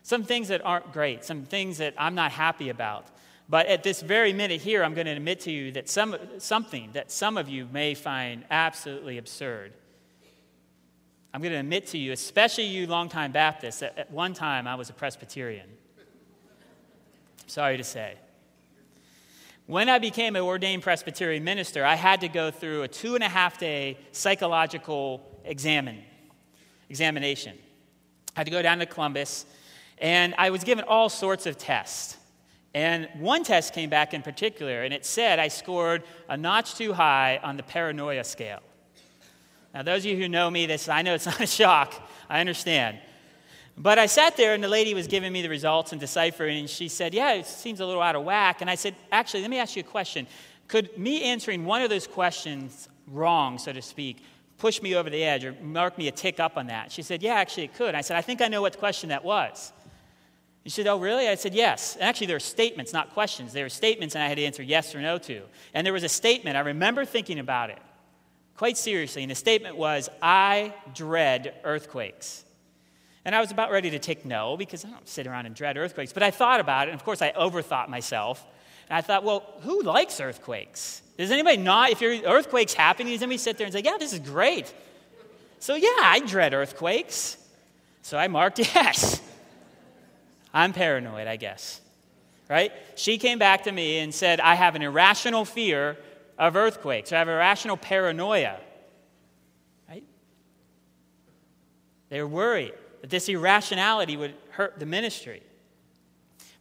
some 0.08 0.24
things 0.24 0.48
that 0.48 0.66
aren't 0.66 0.94
great, 0.94 1.26
some 1.26 1.44
things 1.44 1.80
that 1.80 1.94
I'm 1.98 2.16
not 2.16 2.32
happy 2.32 2.70
about. 2.70 3.08
But 3.50 3.66
at 3.66 3.84
this 3.84 4.02
very 4.02 4.32
minute 4.32 4.62
here, 4.62 4.82
I'm 4.82 4.94
going 4.94 5.06
to 5.06 5.12
admit 5.12 5.42
to 5.42 5.52
you 5.52 5.74
that 5.74 5.90
some, 5.90 6.16
something 6.38 6.92
that 6.94 7.12
some 7.12 7.38
of 7.38 7.50
you 7.50 7.68
may 7.74 7.94
find 7.94 8.46
absolutely 8.50 9.18
absurd. 9.18 9.74
I'm 11.34 11.42
going 11.42 11.52
to 11.52 11.60
admit 11.60 11.88
to 11.88 11.98
you, 11.98 12.14
especially 12.14 12.68
you 12.68 12.88
longtime 12.88 13.34
Baptists, 13.34 13.82
that 13.82 13.98
at 13.98 14.10
one 14.10 14.34
time 14.34 14.66
I 14.66 14.76
was 14.76 14.90
a 14.90 14.94
Presbyterian. 14.94 15.68
Sorry 17.48 17.76
to 17.76 17.84
say. 17.84 18.16
When 19.66 19.90
I 19.90 20.00
became 20.00 20.38
an 20.38 20.42
ordained 20.44 20.84
Presbyterian 20.84 21.44
minister, 21.44 21.84
I 21.84 21.96
had 21.96 22.22
to 22.22 22.30
go 22.30 22.50
through 22.50 22.84
a 22.84 22.88
two 22.88 23.16
and 23.16 23.26
a 23.26 23.30
half 23.30 23.58
day 23.58 23.98
psychological 24.14 25.22
examine, 25.44 26.02
examination. 26.88 27.58
I 28.38 28.40
had 28.40 28.46
to 28.46 28.52
go 28.52 28.62
down 28.62 28.80
to 28.80 28.86
Columbus, 28.86 29.46
and 30.00 30.36
I 30.38 30.50
was 30.50 30.64
given 30.64 30.86
all 30.86 31.10
sorts 31.10 31.46
of 31.46 31.58
tests. 31.58 32.18
And 32.74 33.08
one 33.18 33.44
test 33.44 33.74
came 33.74 33.90
back 33.90 34.14
in 34.14 34.22
particular, 34.22 34.84
and 34.84 34.94
it 34.94 35.06
said 35.06 35.40
I 35.40 35.48
scored 35.48 36.04
a 36.30 36.38
notch 36.38 36.76
too 36.76 36.94
high 36.94 37.40
on 37.42 37.58
the 37.58 37.64
paranoia 37.64 38.24
scale. 38.24 38.62
Now, 39.74 39.84
those 39.84 40.06
of 40.06 40.12
you 40.12 40.18
who 40.18 40.30
know 40.30 40.50
me, 40.50 40.66
this 40.66 40.88
I 40.90 41.02
know 41.02 41.16
it's 41.16 41.26
not 41.28 41.42
a 41.42 41.48
shock. 41.48 41.94
I 42.30 42.40
understand. 42.40 43.00
But 43.78 44.00
I 44.00 44.08
sat 44.08 44.36
there, 44.38 44.54
and 44.54 44.64
the 44.64 44.68
lady 44.68 44.94
was 44.94 45.08
giving 45.08 45.32
me 45.32 45.44
the 45.44 45.50
results 45.50 45.92
and 45.92 46.02
deciphering, 46.02 46.58
and 46.58 46.70
she 46.70 46.88
said, 46.88 47.14
"Yeah, 47.14 47.34
it 47.34 47.46
seems 47.46 47.80
a 47.80 47.86
little 47.86 48.02
out 48.02 48.16
of 48.16 48.24
whack." 48.24 48.62
And 48.62 48.70
I 48.70 48.76
said, 48.76 48.96
"Actually, 49.12 49.42
let 49.42 49.52
me 49.52 49.60
ask 49.60 49.76
you 49.76 49.82
a 49.82 49.84
question. 49.84 50.26
Could 50.68 50.98
me 50.98 51.24
answering 51.24 51.64
one 51.64 51.84
of 51.84 51.90
those 51.90 52.08
questions 52.08 52.90
wrong, 53.08 53.60
so 53.60 53.72
to 53.72 53.82
speak, 53.82 54.18
push 54.58 54.82
me 54.82 54.96
over 54.96 55.10
the 55.10 55.24
edge 55.24 55.46
or 55.46 55.54
mark 55.62 55.98
me 55.98 56.08
a 56.08 56.12
tick 56.12 56.40
up 56.40 56.58
on 56.58 56.68
that?" 56.68 56.92
She 56.92 57.04
said, 57.04 57.22
"Yeah, 57.22 57.36
actually, 57.36 57.66
it 57.66 57.76
could." 57.76 57.94
I 57.94 58.02
said, 58.02 58.18
"I 58.18 58.22
think 58.22 58.42
I 58.42 58.48
know 58.48 58.64
what 58.64 58.80
question 58.80 59.10
that 59.10 59.24
was." 59.24 59.74
She 60.68 60.72
said, 60.72 60.88
Oh, 60.88 60.98
really? 60.98 61.30
I 61.30 61.36
said, 61.36 61.54
Yes. 61.54 61.94
And 61.96 62.04
actually, 62.04 62.28
there 62.28 62.36
were 62.36 62.42
statements, 62.42 62.92
not 62.92 63.14
questions. 63.14 63.54
There 63.54 63.64
were 63.64 63.70
statements, 63.70 64.16
and 64.16 64.24
I 64.24 64.28
had 64.28 64.36
to 64.36 64.44
answer 64.44 64.62
yes 64.62 64.94
or 64.94 65.00
no 65.00 65.18
to. 65.20 65.44
And 65.74 65.88
there 65.88 65.94
was 65.94 66.04
a 66.04 66.10
statement, 66.10 66.58
I 66.58 66.60
remember 66.60 67.06
thinking 67.06 67.40
about 67.40 67.70
it 67.70 67.80
quite 68.58 68.78
seriously. 68.78 69.24
And 69.24 69.32
the 69.32 69.36
statement 69.36 69.78
was, 69.78 70.10
I 70.22 70.74
dread 70.94 71.54
earthquakes. 71.64 72.44
And 73.24 73.34
I 73.34 73.40
was 73.40 73.52
about 73.52 73.72
ready 73.72 73.92
to 73.92 74.00
take 74.00 74.26
no 74.26 74.58
because 74.58 74.84
I 74.84 74.90
don't 74.90 75.08
sit 75.08 75.26
around 75.26 75.46
and 75.46 75.56
dread 75.56 75.78
earthquakes. 75.78 76.12
But 76.12 76.24
I 76.24 76.32
thought 76.32 76.60
about 76.60 76.88
it, 76.88 76.92
and 76.92 77.00
of 77.00 77.06
course, 77.06 77.22
I 77.22 77.32
overthought 77.32 77.88
myself. 77.88 78.46
And 78.90 78.98
I 78.98 79.02
thought, 79.02 79.24
well, 79.24 79.46
who 79.62 79.84
likes 79.84 80.20
earthquakes? 80.20 81.02
Does 81.18 81.32
anybody 81.32 81.58
not? 81.58 81.92
If 81.92 82.02
your 82.02 82.12
earthquakes 82.26 82.74
happening, 82.74 83.14
does 83.14 83.22
anybody 83.22 83.38
sit 83.38 83.58
there 83.58 83.66
and 83.66 83.74
say, 83.74 83.84
yeah, 83.86 83.98
this 83.98 84.12
is 84.12 84.20
great? 84.20 84.74
So, 85.60 85.76
yeah, 85.76 85.90
I 86.02 86.22
dread 86.26 86.54
earthquakes. 86.54 87.38
So 88.02 88.18
I 88.18 88.28
marked 88.28 88.60
yes. 88.76 89.22
I'm 90.58 90.74
paranoid, 90.74 91.28
I 91.28 91.36
guess. 91.36 91.82
Right? 92.50 92.72
She 92.96 93.20
came 93.20 93.38
back 93.38 93.66
to 93.66 93.72
me 93.72 94.00
and 94.00 94.12
said, 94.12 94.40
I 94.40 94.56
have 94.56 94.74
an 94.74 94.82
irrational 94.82 95.46
fear 95.46 95.98
of 96.36 96.56
earthquakes. 96.56 97.14
I 97.14 97.20
have 97.20 97.30
irrational 97.30 97.78
paranoia. 97.78 98.58
Right? 99.88 100.04
They 102.10 102.20
were 102.20 102.28
worried 102.28 102.74
that 103.02 103.12
this 103.12 103.30
irrationality 103.30 104.18
would 104.18 104.34
hurt 104.50 104.80
the 104.80 104.88
ministry. 104.88 105.44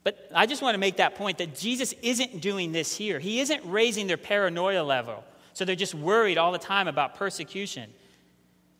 But 0.05 0.29
I 0.35 0.45
just 0.45 0.61
want 0.61 0.75
to 0.75 0.79
make 0.79 0.99
that 0.99 1.15
point 1.15 1.39
that 1.39 1.57
Jesus 1.57 1.95
isn't 2.03 2.43
doing 2.43 2.73
this 2.73 2.95
here. 2.95 3.19
He 3.19 3.41
isn't 3.41 3.63
raising 3.65 4.09
their 4.09 4.19
paranoia 4.19 4.83
level. 4.83 5.25
So 5.55 5.65
they're 5.65 5.75
just 5.75 5.95
worried 5.95 6.37
all 6.37 6.53
the 6.53 6.59
time 6.59 6.87
about 6.87 7.15
persecution. 7.15 7.89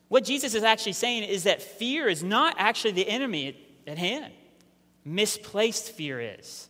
What 0.09 0.25
Jesus 0.25 0.55
is 0.55 0.63
actually 0.63 0.93
saying 0.93 1.23
is 1.23 1.45
that 1.45 1.63
fear 1.63 2.07
is 2.07 2.23
not 2.23 2.55
actually 2.59 2.93
the 2.93 3.09
enemy 3.09 3.57
at 3.87 3.97
hand 3.97 4.35
misplaced 5.07 5.93
fear 5.93 6.21
is. 6.21 6.69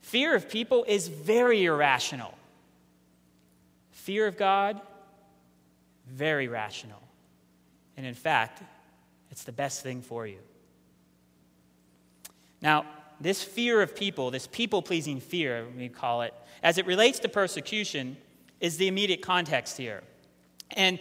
Fear 0.00 0.36
of 0.36 0.48
people 0.48 0.84
is 0.86 1.08
very 1.08 1.64
irrational. 1.64 2.32
Fear 3.90 4.26
of 4.28 4.36
God, 4.36 4.80
very 6.08 6.48
rational. 6.48 7.02
And 7.96 8.06
in 8.06 8.14
fact, 8.14 8.62
it's 9.30 9.44
the 9.44 9.52
best 9.52 9.82
thing 9.82 10.00
for 10.00 10.26
you. 10.26 10.38
Now, 12.60 12.86
this 13.20 13.42
fear 13.42 13.82
of 13.82 13.96
people, 13.96 14.30
this 14.30 14.46
people 14.46 14.82
pleasing 14.82 15.20
fear, 15.20 15.66
we 15.76 15.88
call 15.88 16.22
it, 16.22 16.34
as 16.62 16.78
it 16.78 16.86
relates 16.86 17.18
to 17.20 17.28
persecution, 17.28 18.16
is 18.60 18.76
the 18.76 18.88
immediate 18.88 19.22
context 19.22 19.76
here. 19.76 20.02
And 20.72 21.00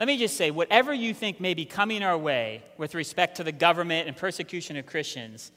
let 0.00 0.06
me 0.06 0.16
just 0.16 0.38
say, 0.38 0.50
whatever 0.50 0.94
you 0.94 1.12
think 1.12 1.42
may 1.42 1.52
be 1.52 1.66
coming 1.66 2.02
our 2.02 2.16
way 2.16 2.62
with 2.78 2.94
respect 2.94 3.36
to 3.36 3.44
the 3.44 3.52
government 3.52 4.08
and 4.08 4.16
persecution 4.16 4.78
of 4.78 4.86
Christians, 4.86 5.52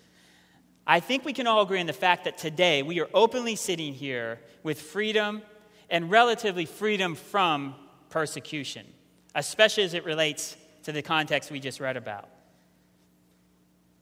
I 0.86 1.00
think 1.00 1.24
we 1.24 1.32
can 1.32 1.48
all 1.48 1.62
agree 1.62 1.80
on 1.80 1.86
the 1.86 1.94
fact 1.94 2.26
that 2.26 2.38
today 2.38 2.84
we 2.84 3.00
are 3.00 3.08
openly 3.14 3.56
sitting 3.56 3.94
here 3.94 4.42
with 4.62 4.82
freedom 4.82 5.44
and 5.90 6.12
relatively 6.12 6.66
freedom 6.66 7.16
from 7.16 7.74
persecution, 8.10 8.86
especially 9.34 9.84
as 9.84 9.94
it 9.94 10.04
relates 10.04 10.58
to 10.84 10.92
the 10.92 11.02
context 11.02 11.50
we 11.50 11.62
just 11.62 11.80
read 11.80 11.96
about. 11.96 12.28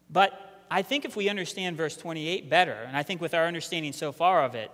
But 0.09 0.65
I 0.71 0.81
think 0.81 1.05
if 1.05 1.15
we 1.15 1.29
understand 1.29 1.77
verse 1.77 1.95
28 1.95 2.49
better, 2.49 2.73
and 2.73 2.97
I 2.97 3.03
think 3.03 3.21
with 3.21 3.35
our 3.35 3.45
understanding 3.45 3.93
so 3.93 4.11
far 4.11 4.43
of 4.43 4.55
it, 4.55 4.71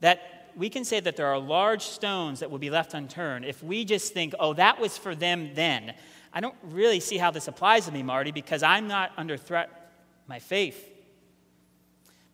that 0.00 0.41
we 0.56 0.70
can 0.70 0.84
say 0.84 1.00
that 1.00 1.16
there 1.16 1.26
are 1.26 1.38
large 1.38 1.82
stones 1.82 2.40
that 2.40 2.50
will 2.50 2.58
be 2.58 2.70
left 2.70 2.94
unturned 2.94 3.44
if 3.44 3.62
we 3.62 3.84
just 3.84 4.12
think, 4.12 4.34
oh, 4.38 4.54
that 4.54 4.80
was 4.80 4.96
for 4.98 5.14
them 5.14 5.50
then. 5.54 5.94
I 6.32 6.40
don't 6.40 6.54
really 6.62 7.00
see 7.00 7.18
how 7.18 7.30
this 7.30 7.48
applies 7.48 7.86
to 7.86 7.92
me, 7.92 8.02
Marty, 8.02 8.30
because 8.30 8.62
I'm 8.62 8.88
not 8.88 9.12
under 9.16 9.36
threat 9.36 9.92
my 10.26 10.38
faith. 10.38 10.88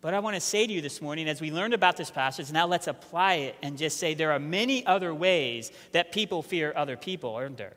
But 0.01 0.13
I 0.13 0.19
want 0.19 0.35
to 0.35 0.41
say 0.41 0.65
to 0.65 0.71
you 0.71 0.81
this 0.81 1.01
morning, 1.01 1.27
as 1.27 1.41
we 1.41 1.51
learned 1.51 1.73
about 1.73 1.97
this 1.97 2.09
passage, 2.09 2.51
now 2.51 2.65
let's 2.65 2.87
apply 2.87 3.35
it 3.35 3.55
and 3.61 3.77
just 3.77 3.97
say 3.97 4.13
there 4.13 4.31
are 4.31 4.39
many 4.39 4.85
other 4.85 5.13
ways 5.13 5.71
that 5.91 6.13
people 6.13 6.41
fear 6.41 6.71
other 6.75 6.95
people, 6.95 7.35
aren't 7.35 7.57
there? 7.57 7.73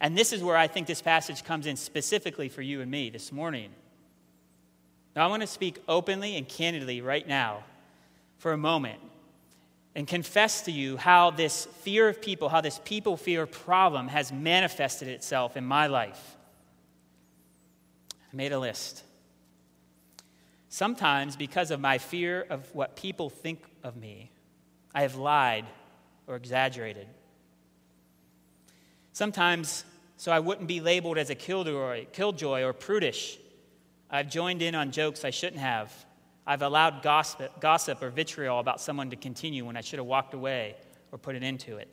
And 0.00 0.16
this 0.16 0.32
is 0.32 0.42
where 0.42 0.56
I 0.56 0.66
think 0.66 0.86
this 0.86 1.02
passage 1.02 1.44
comes 1.44 1.66
in 1.66 1.76
specifically 1.76 2.48
for 2.48 2.62
you 2.62 2.80
and 2.80 2.90
me 2.90 3.10
this 3.10 3.30
morning. 3.30 3.70
Now, 5.14 5.24
I 5.24 5.26
want 5.28 5.42
to 5.42 5.46
speak 5.46 5.78
openly 5.86 6.36
and 6.36 6.48
candidly 6.48 7.00
right 7.00 7.26
now 7.26 7.64
for 8.38 8.52
a 8.52 8.58
moment 8.58 9.00
and 9.94 10.08
confess 10.08 10.62
to 10.62 10.72
you 10.72 10.96
how 10.96 11.30
this 11.30 11.66
fear 11.82 12.08
of 12.08 12.20
people, 12.20 12.48
how 12.48 12.60
this 12.60 12.80
people 12.84 13.16
fear 13.16 13.46
problem 13.46 14.08
has 14.08 14.32
manifested 14.32 15.08
itself 15.08 15.56
in 15.56 15.64
my 15.64 15.86
life. 15.86 16.36
I 18.32 18.36
made 18.36 18.52
a 18.52 18.58
list. 18.58 19.04
Sometimes, 20.68 21.36
because 21.36 21.70
of 21.70 21.78
my 21.78 21.98
fear 21.98 22.44
of 22.50 22.74
what 22.74 22.96
people 22.96 23.30
think 23.30 23.62
of 23.84 23.96
me, 23.96 24.32
I 24.92 25.02
have 25.02 25.14
lied 25.14 25.66
or 26.26 26.34
exaggerated. 26.34 27.06
Sometimes, 29.12 29.84
so 30.16 30.32
I 30.32 30.40
wouldn't 30.40 30.66
be 30.66 30.80
labeled 30.80 31.18
as 31.18 31.30
a 31.30 31.36
killjoy, 31.36 32.62
or 32.64 32.72
prudish, 32.72 33.38
I've 34.10 34.28
joined 34.28 34.62
in 34.62 34.74
on 34.74 34.90
jokes 34.90 35.24
I 35.24 35.30
shouldn't 35.30 35.60
have 35.60 35.92
I've 36.46 36.62
allowed 36.62 37.02
gossip, 37.02 37.60
gossip 37.60 38.02
or 38.02 38.10
vitriol 38.10 38.60
about 38.60 38.80
someone 38.80 39.10
to 39.10 39.16
continue 39.16 39.64
when 39.64 39.76
I 39.76 39.80
should 39.80 39.98
have 39.98 40.06
walked 40.06 40.34
away 40.34 40.76
or 41.10 41.18
put 41.18 41.36
an 41.36 41.42
end 41.42 41.60
to 41.60 41.78
it. 41.78 41.88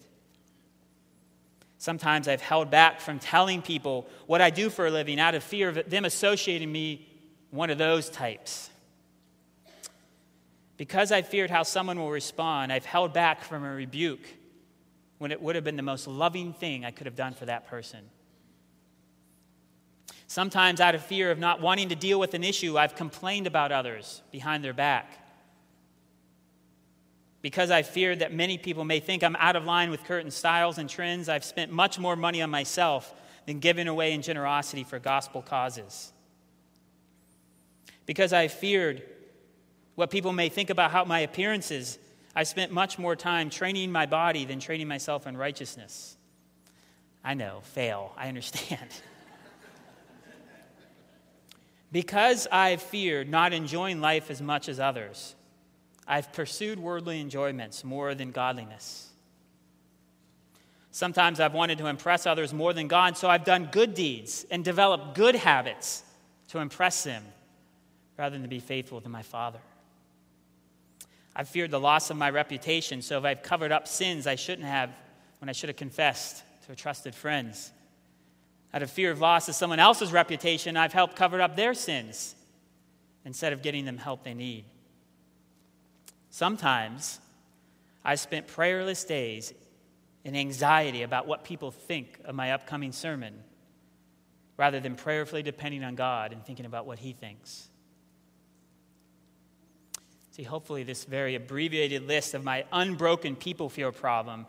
Sometimes 1.77 2.27
I've 2.27 2.41
held 2.41 2.69
back 2.69 2.99
from 2.99 3.17
telling 3.17 3.61
people 3.61 4.07
what 4.27 4.41
I 4.41 4.49
do 4.49 4.69
for 4.69 4.85
a 4.85 4.91
living 4.91 5.19
out 5.19 5.33
of 5.33 5.43
fear 5.43 5.69
of 5.69 5.89
them 5.89 6.05
associating 6.05 6.71
me 6.71 7.07
one 7.49 7.69
of 7.69 7.77
those 7.77 8.09
types. 8.09 8.69
Because 10.77 11.11
I 11.11 11.21
feared 11.21 11.49
how 11.49 11.63
someone 11.63 11.99
will 11.99 12.11
respond, 12.11 12.73
I've 12.73 12.85
held 12.85 13.13
back 13.13 13.43
from 13.43 13.63
a 13.63 13.71
rebuke 13.71 14.27
when 15.17 15.31
it 15.31 15.41
would 15.41 15.55
have 15.55 15.63
been 15.63 15.75
the 15.75 15.83
most 15.83 16.07
loving 16.07 16.53
thing 16.53 16.83
I 16.83 16.91
could 16.91 17.05
have 17.05 17.15
done 17.15 17.33
for 17.33 17.45
that 17.45 17.67
person. 17.67 17.99
Sometimes, 20.31 20.79
out 20.79 20.95
of 20.95 21.03
fear 21.03 21.29
of 21.29 21.39
not 21.39 21.59
wanting 21.59 21.89
to 21.89 21.95
deal 21.95 22.17
with 22.17 22.33
an 22.35 22.41
issue, 22.41 22.77
I've 22.77 22.95
complained 22.95 23.47
about 23.47 23.73
others 23.73 24.21
behind 24.31 24.63
their 24.63 24.71
back. 24.71 25.11
Because 27.41 27.69
I 27.69 27.81
feared 27.81 28.19
that 28.19 28.33
many 28.33 28.57
people 28.57 28.85
may 28.85 29.01
think 29.01 29.25
I'm 29.25 29.35
out 29.35 29.57
of 29.57 29.65
line 29.65 29.91
with 29.91 30.05
current 30.05 30.31
styles 30.31 30.77
and 30.77 30.89
trends, 30.89 31.27
I've 31.27 31.43
spent 31.43 31.69
much 31.69 31.99
more 31.99 32.15
money 32.15 32.41
on 32.41 32.49
myself 32.49 33.13
than 33.45 33.59
giving 33.59 33.89
away 33.89 34.13
in 34.13 34.21
generosity 34.21 34.85
for 34.85 34.99
gospel 34.99 35.41
causes. 35.41 36.13
Because 38.05 38.31
I 38.31 38.47
feared 38.47 39.03
what 39.95 40.11
people 40.11 40.31
may 40.31 40.47
think 40.47 40.69
about 40.69 40.91
how 40.91 41.03
my 41.03 41.19
appearances, 41.19 41.99
I 42.33 42.43
spent 42.43 42.71
much 42.71 42.97
more 42.97 43.17
time 43.17 43.49
training 43.49 43.91
my 43.91 44.05
body 44.05 44.45
than 44.45 44.61
training 44.61 44.87
myself 44.87 45.27
in 45.27 45.35
righteousness. 45.35 46.15
I 47.21 47.33
know, 47.33 47.59
fail, 47.63 48.13
I 48.15 48.29
understand. 48.29 48.87
Because 51.91 52.47
I've 52.51 52.81
feared 52.81 53.29
not 53.29 53.53
enjoying 53.53 53.99
life 53.99 54.31
as 54.31 54.41
much 54.41 54.69
as 54.69 54.79
others, 54.79 55.35
I've 56.07 56.31
pursued 56.31 56.79
worldly 56.79 57.19
enjoyments 57.19 57.83
more 57.83 58.15
than 58.15 58.31
godliness. 58.31 59.09
Sometimes 60.91 61.39
I've 61.39 61.53
wanted 61.53 61.77
to 61.79 61.87
impress 61.87 62.25
others 62.25 62.53
more 62.53 62.73
than 62.73 62.87
God, 62.87 63.17
so 63.17 63.29
I've 63.29 63.45
done 63.45 63.69
good 63.71 63.93
deeds 63.93 64.45
and 64.51 64.63
developed 64.63 65.15
good 65.15 65.35
habits 65.35 66.03
to 66.49 66.59
impress 66.59 67.03
them 67.03 67.23
rather 68.17 68.33
than 68.33 68.43
to 68.43 68.49
be 68.49 68.59
faithful 68.59 68.99
to 69.01 69.09
my 69.09 69.21
Father. 69.21 69.59
I've 71.35 71.47
feared 71.47 71.71
the 71.71 71.79
loss 71.79 72.09
of 72.09 72.17
my 72.17 72.29
reputation, 72.29 73.01
so 73.01 73.17
if 73.17 73.23
I've 73.23 73.41
covered 73.41 73.71
up 73.71 73.87
sins 73.87 74.27
I 74.27 74.35
shouldn't 74.35 74.67
have 74.67 74.89
when 75.39 75.47
I 75.47 75.53
should 75.53 75.69
have 75.69 75.77
confessed 75.77 76.43
to 76.67 76.75
trusted 76.75 77.15
friends. 77.15 77.71
Out 78.73 78.83
of 78.83 78.89
fear 78.89 79.11
of 79.11 79.19
loss 79.19 79.49
of 79.49 79.55
someone 79.55 79.79
else's 79.79 80.11
reputation, 80.11 80.77
I've 80.77 80.93
helped 80.93 81.15
cover 81.15 81.41
up 81.41 81.55
their 81.55 81.73
sins 81.73 82.35
instead 83.25 83.53
of 83.53 83.61
getting 83.61 83.85
them 83.85 83.97
help 83.97 84.23
they 84.23 84.33
need. 84.33 84.65
Sometimes 86.29 87.19
I 88.03 88.15
spent 88.15 88.47
prayerless 88.47 89.03
days 89.03 89.53
in 90.23 90.35
anxiety 90.35 91.03
about 91.03 91.27
what 91.27 91.43
people 91.43 91.71
think 91.71 92.19
of 92.23 92.35
my 92.35 92.53
upcoming 92.53 92.91
sermon 92.91 93.33
rather 94.57 94.79
than 94.79 94.95
prayerfully 94.95 95.43
depending 95.43 95.83
on 95.83 95.95
God 95.95 96.31
and 96.31 96.45
thinking 96.45 96.65
about 96.65 96.85
what 96.85 96.99
He 96.99 97.13
thinks. 97.13 97.67
See, 100.31 100.43
hopefully, 100.43 100.83
this 100.83 101.03
very 101.03 101.35
abbreviated 101.35 102.07
list 102.07 102.33
of 102.33 102.43
my 102.43 102.63
unbroken 102.71 103.35
people 103.35 103.69
fear 103.69 103.91
problem 103.91 104.45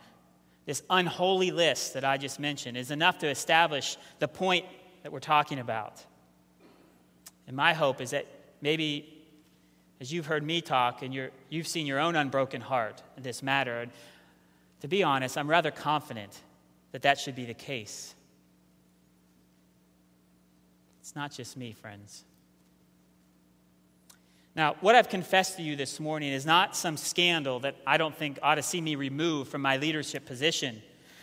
this 0.64 0.82
unholy 0.88 1.50
list 1.50 1.94
that 1.94 2.04
I 2.04 2.16
just 2.16 2.38
mentioned 2.38 2.76
is 2.76 2.90
enough 2.90 3.18
to 3.18 3.28
establish 3.28 3.96
the 4.18 4.28
point 4.28 4.64
that 5.02 5.12
we're 5.12 5.20
talking 5.20 5.58
about. 5.58 6.04
And 7.46 7.56
my 7.56 7.72
hope 7.72 8.00
is 8.00 8.10
that 8.10 8.26
maybe 8.60 9.22
as 10.00 10.12
you've 10.12 10.26
heard 10.26 10.42
me 10.42 10.60
talk 10.60 11.02
and 11.02 11.14
you 11.14 11.30
have 11.52 11.68
seen 11.68 11.86
your 11.86 12.00
own 12.00 12.16
unbroken 12.16 12.60
heart 12.60 13.02
in 13.16 13.22
this 13.22 13.42
matter, 13.42 13.80
and 13.80 13.92
to 14.80 14.88
be 14.88 15.02
honest, 15.02 15.38
I'm 15.38 15.48
rather 15.48 15.70
confident 15.70 16.40
that 16.90 17.02
that 17.02 17.18
should 17.18 17.36
be 17.36 17.44
the 17.44 17.54
case. 17.54 18.14
It's 21.00 21.14
not 21.14 21.32
just 21.32 21.56
me, 21.56 21.72
friends. 21.72 22.24
Now, 24.54 24.76
what 24.80 24.94
I've 24.94 25.08
confessed 25.08 25.56
to 25.56 25.62
you 25.62 25.76
this 25.76 25.98
morning 25.98 26.32
is 26.32 26.44
not 26.44 26.76
some 26.76 26.96
scandal 26.96 27.60
that 27.60 27.76
I 27.86 27.96
don't 27.96 28.14
think 28.14 28.38
ought 28.42 28.56
to 28.56 28.62
see 28.62 28.80
me 28.80 28.96
removed 28.96 29.50
from 29.50 29.62
my 29.62 29.78
leadership 29.78 30.26
position. 30.26 30.82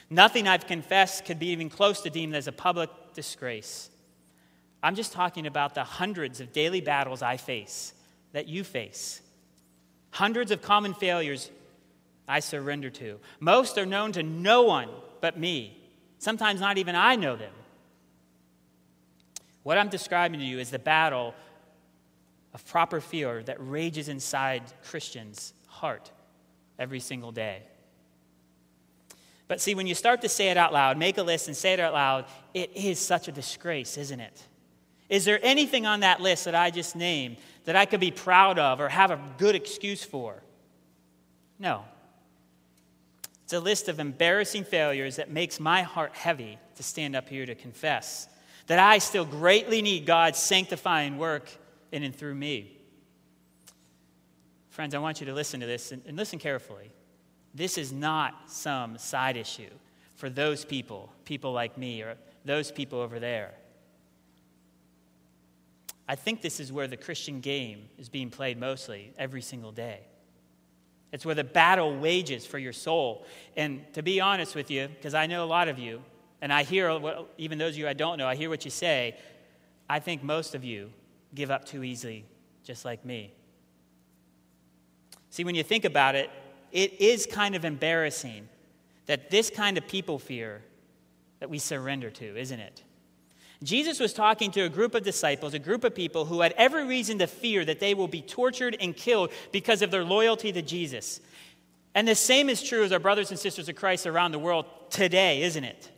Nothing 0.09 0.47
I've 0.47 0.65
confessed 0.65 1.25
could 1.25 1.37
be 1.37 1.47
even 1.47 1.69
close 1.69 2.01
to 2.01 2.09
deemed 2.09 2.35
as 2.35 2.47
a 2.47 2.51
public 2.51 2.89
disgrace. 3.13 3.91
I'm 4.81 4.95
just 4.95 5.13
talking 5.13 5.45
about 5.45 5.75
the 5.75 5.83
hundreds 5.83 6.39
of 6.39 6.51
daily 6.53 6.81
battles 6.81 7.21
I 7.21 7.37
face, 7.37 7.93
that 8.31 8.47
you 8.47 8.63
face. 8.63 9.21
Hundreds 10.11 10.49
of 10.49 10.63
common 10.63 10.95
failures 10.95 11.51
I 12.27 12.39
surrender 12.39 12.89
to. 12.91 13.19
Most 13.39 13.77
are 13.77 13.85
known 13.85 14.11
to 14.13 14.23
no 14.23 14.63
one 14.63 14.89
but 15.21 15.37
me. 15.37 15.77
Sometimes 16.17 16.59
not 16.59 16.79
even 16.79 16.95
I 16.95 17.15
know 17.15 17.35
them. 17.35 17.53
What 19.63 19.77
I'm 19.77 19.89
describing 19.89 20.39
to 20.39 20.45
you 20.45 20.57
is 20.57 20.71
the 20.71 20.79
battle 20.79 21.35
of 22.53 22.65
proper 22.65 22.99
fear 22.99 23.43
that 23.43 23.57
rages 23.59 24.09
inside 24.09 24.63
Christians' 24.83 25.53
heart 25.67 26.11
every 26.77 26.99
single 26.99 27.31
day. 27.31 27.63
But 29.47 29.59
see, 29.59 29.75
when 29.75 29.87
you 29.87 29.95
start 29.95 30.21
to 30.21 30.29
say 30.29 30.49
it 30.49 30.57
out 30.57 30.71
loud, 30.71 30.97
make 30.97 31.17
a 31.17 31.23
list 31.23 31.47
and 31.47 31.57
say 31.57 31.73
it 31.73 31.79
out 31.79 31.93
loud, 31.93 32.25
it 32.53 32.71
is 32.75 32.99
such 32.99 33.27
a 33.27 33.31
disgrace, 33.31 33.97
isn't 33.97 34.19
it? 34.19 34.43
Is 35.09 35.25
there 35.25 35.39
anything 35.41 35.87
on 35.87 36.01
that 36.01 36.21
list 36.21 36.45
that 36.45 36.53
I 36.53 36.69
just 36.69 36.95
named 36.95 37.37
that 37.65 37.75
I 37.75 37.85
could 37.85 37.99
be 37.99 38.11
proud 38.11 38.59
of 38.59 38.79
or 38.79 38.89
have 38.89 39.09
a 39.09 39.19
good 39.39 39.55
excuse 39.55 40.03
for? 40.03 40.43
No. 41.57 41.83
It's 43.43 43.53
a 43.53 43.59
list 43.59 43.89
of 43.89 43.99
embarrassing 43.99 44.65
failures 44.65 45.15
that 45.15 45.31
makes 45.31 45.59
my 45.59 45.81
heart 45.81 46.13
heavy 46.13 46.59
to 46.75 46.83
stand 46.83 47.15
up 47.15 47.27
here 47.27 47.47
to 47.47 47.55
confess 47.55 48.27
that 48.67 48.77
I 48.77 48.99
still 48.99 49.25
greatly 49.25 49.81
need 49.81 50.05
God's 50.05 50.37
sanctifying 50.37 51.17
work 51.17 51.49
in 51.91 52.03
and 52.03 52.15
through 52.15 52.35
me. 52.35 52.77
Friends, 54.69 54.95
I 54.95 54.99
want 54.99 55.19
you 55.19 55.25
to 55.27 55.33
listen 55.33 55.59
to 55.59 55.65
this 55.65 55.91
and, 55.91 56.01
and 56.05 56.15
listen 56.15 56.39
carefully. 56.39 56.91
This 57.53 57.77
is 57.77 57.91
not 57.91 58.49
some 58.49 58.97
side 58.97 59.35
issue 59.35 59.69
for 60.15 60.29
those 60.29 60.65
people, 60.65 61.11
people 61.25 61.51
like 61.51 61.77
me, 61.77 62.01
or 62.01 62.15
those 62.45 62.71
people 62.71 62.99
over 62.99 63.19
there. 63.19 63.53
I 66.07 66.15
think 66.15 66.41
this 66.41 66.59
is 66.59 66.71
where 66.71 66.87
the 66.87 66.97
Christian 66.97 67.39
game 67.39 67.89
is 67.97 68.09
being 68.09 68.29
played 68.29 68.59
mostly 68.59 69.13
every 69.17 69.41
single 69.41 69.71
day. 69.71 70.01
It's 71.11 71.25
where 71.25 71.35
the 71.35 71.43
battle 71.43 71.97
wages 71.97 72.45
for 72.45 72.59
your 72.59 72.73
soul. 72.73 73.25
And 73.55 73.81
to 73.93 74.03
be 74.03 74.19
honest 74.19 74.55
with 74.55 74.69
you, 74.69 74.87
because 74.87 75.13
I 75.13 75.25
know 75.25 75.43
a 75.43 75.45
lot 75.45 75.67
of 75.67 75.79
you, 75.79 76.01
and 76.41 76.53
I 76.53 76.63
hear, 76.63 76.97
what, 76.99 77.33
even 77.37 77.57
those 77.57 77.73
of 77.73 77.79
you 77.79 77.87
I 77.87 77.93
don't 77.93 78.17
know, 78.17 78.27
I 78.27 78.35
hear 78.35 78.49
what 78.49 78.65
you 78.65 78.71
say. 78.71 79.17
I 79.89 79.99
think 79.99 80.23
most 80.23 80.55
of 80.55 80.63
you 80.63 80.91
give 81.33 81.51
up 81.51 81.65
too 81.65 81.83
easily, 81.83 82.25
just 82.63 82.85
like 82.85 83.05
me. 83.05 83.33
See, 85.29 85.43
when 85.43 85.55
you 85.55 85.63
think 85.63 85.85
about 85.85 86.15
it, 86.15 86.29
it 86.71 86.99
is 86.99 87.25
kind 87.25 87.55
of 87.55 87.65
embarrassing 87.65 88.47
that 89.05 89.29
this 89.29 89.49
kind 89.49 89.77
of 89.77 89.87
people 89.87 90.19
fear 90.19 90.61
that 91.39 91.49
we 91.49 91.57
surrender 91.57 92.09
to, 92.11 92.37
isn't 92.37 92.59
it? 92.59 92.83
Jesus 93.63 93.99
was 93.99 94.13
talking 94.13 94.51
to 94.51 94.61
a 94.61 94.69
group 94.69 94.95
of 94.95 95.03
disciples, 95.03 95.53
a 95.53 95.59
group 95.59 95.83
of 95.83 95.93
people 95.93 96.25
who 96.25 96.41
had 96.41 96.53
every 96.57 96.85
reason 96.85 97.19
to 97.19 97.27
fear 97.27 97.65
that 97.65 97.79
they 97.79 97.93
will 97.93 98.07
be 98.07 98.21
tortured 98.21 98.77
and 98.79 98.95
killed 98.95 99.31
because 99.51 99.81
of 99.81 99.91
their 99.91 100.05
loyalty 100.05 100.51
to 100.53 100.61
Jesus. 100.61 101.19
And 101.93 102.07
the 102.07 102.15
same 102.15 102.49
is 102.49 102.63
true 102.63 102.83
as 102.83 102.91
our 102.91 102.99
brothers 102.99 103.31
and 103.31 103.39
sisters 103.39 103.67
of 103.67 103.75
Christ 103.75 104.07
around 104.07 104.31
the 104.31 104.39
world 104.39 104.65
today, 104.89 105.41
isn't 105.41 105.63
it? 105.63 105.91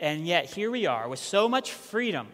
And 0.00 0.26
yet, 0.26 0.46
here 0.46 0.70
we 0.70 0.86
are 0.86 1.08
with 1.08 1.20
so 1.20 1.48
much 1.48 1.72
freedom 1.72 2.26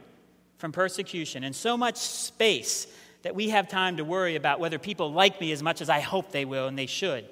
from 0.60 0.72
persecution 0.72 1.42
and 1.42 1.56
so 1.56 1.76
much 1.76 1.96
space 1.96 2.86
that 3.22 3.34
we 3.34 3.48
have 3.48 3.68
time 3.68 3.96
to 3.96 4.04
worry 4.04 4.36
about 4.36 4.60
whether 4.60 4.78
people 4.78 5.10
like 5.12 5.40
me 5.40 5.52
as 5.52 5.62
much 5.62 5.80
as 5.80 5.88
I 5.88 6.00
hope 6.00 6.30
they 6.30 6.44
will 6.44 6.68
and 6.68 6.78
they 6.78 6.86
should. 6.86 7.26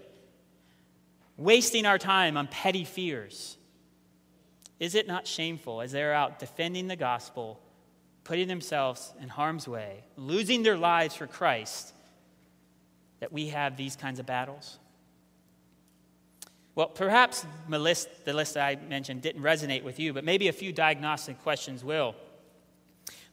Wasting 1.36 1.86
our 1.86 1.98
time 1.98 2.36
on 2.36 2.46
petty 2.46 2.84
fears. 2.84 3.56
Is 4.80 4.94
it 4.94 5.06
not 5.06 5.26
shameful 5.26 5.80
as 5.80 5.92
they're 5.92 6.14
out 6.14 6.38
defending 6.38 6.88
the 6.88 6.96
gospel, 6.96 7.60
putting 8.24 8.48
themselves 8.48 9.12
in 9.20 9.28
harm's 9.28 9.68
way, 9.68 10.04
losing 10.16 10.62
their 10.62 10.76
lives 10.76 11.14
for 11.14 11.26
Christ, 11.26 11.92
that 13.20 13.32
we 13.32 13.48
have 13.48 13.76
these 13.76 13.94
kinds 13.94 14.18
of 14.18 14.26
battles? 14.26 14.78
Well, 16.74 16.86
perhaps 16.86 17.44
the 17.68 17.78
list, 17.78 18.08
the 18.24 18.32
list 18.32 18.56
I 18.56 18.76
mentioned 18.76 19.20
didn't 19.20 19.42
resonate 19.42 19.82
with 19.82 19.98
you, 19.98 20.12
but 20.12 20.24
maybe 20.24 20.48
a 20.48 20.52
few 20.52 20.72
diagnostic 20.72 21.42
questions 21.42 21.84
will. 21.84 22.14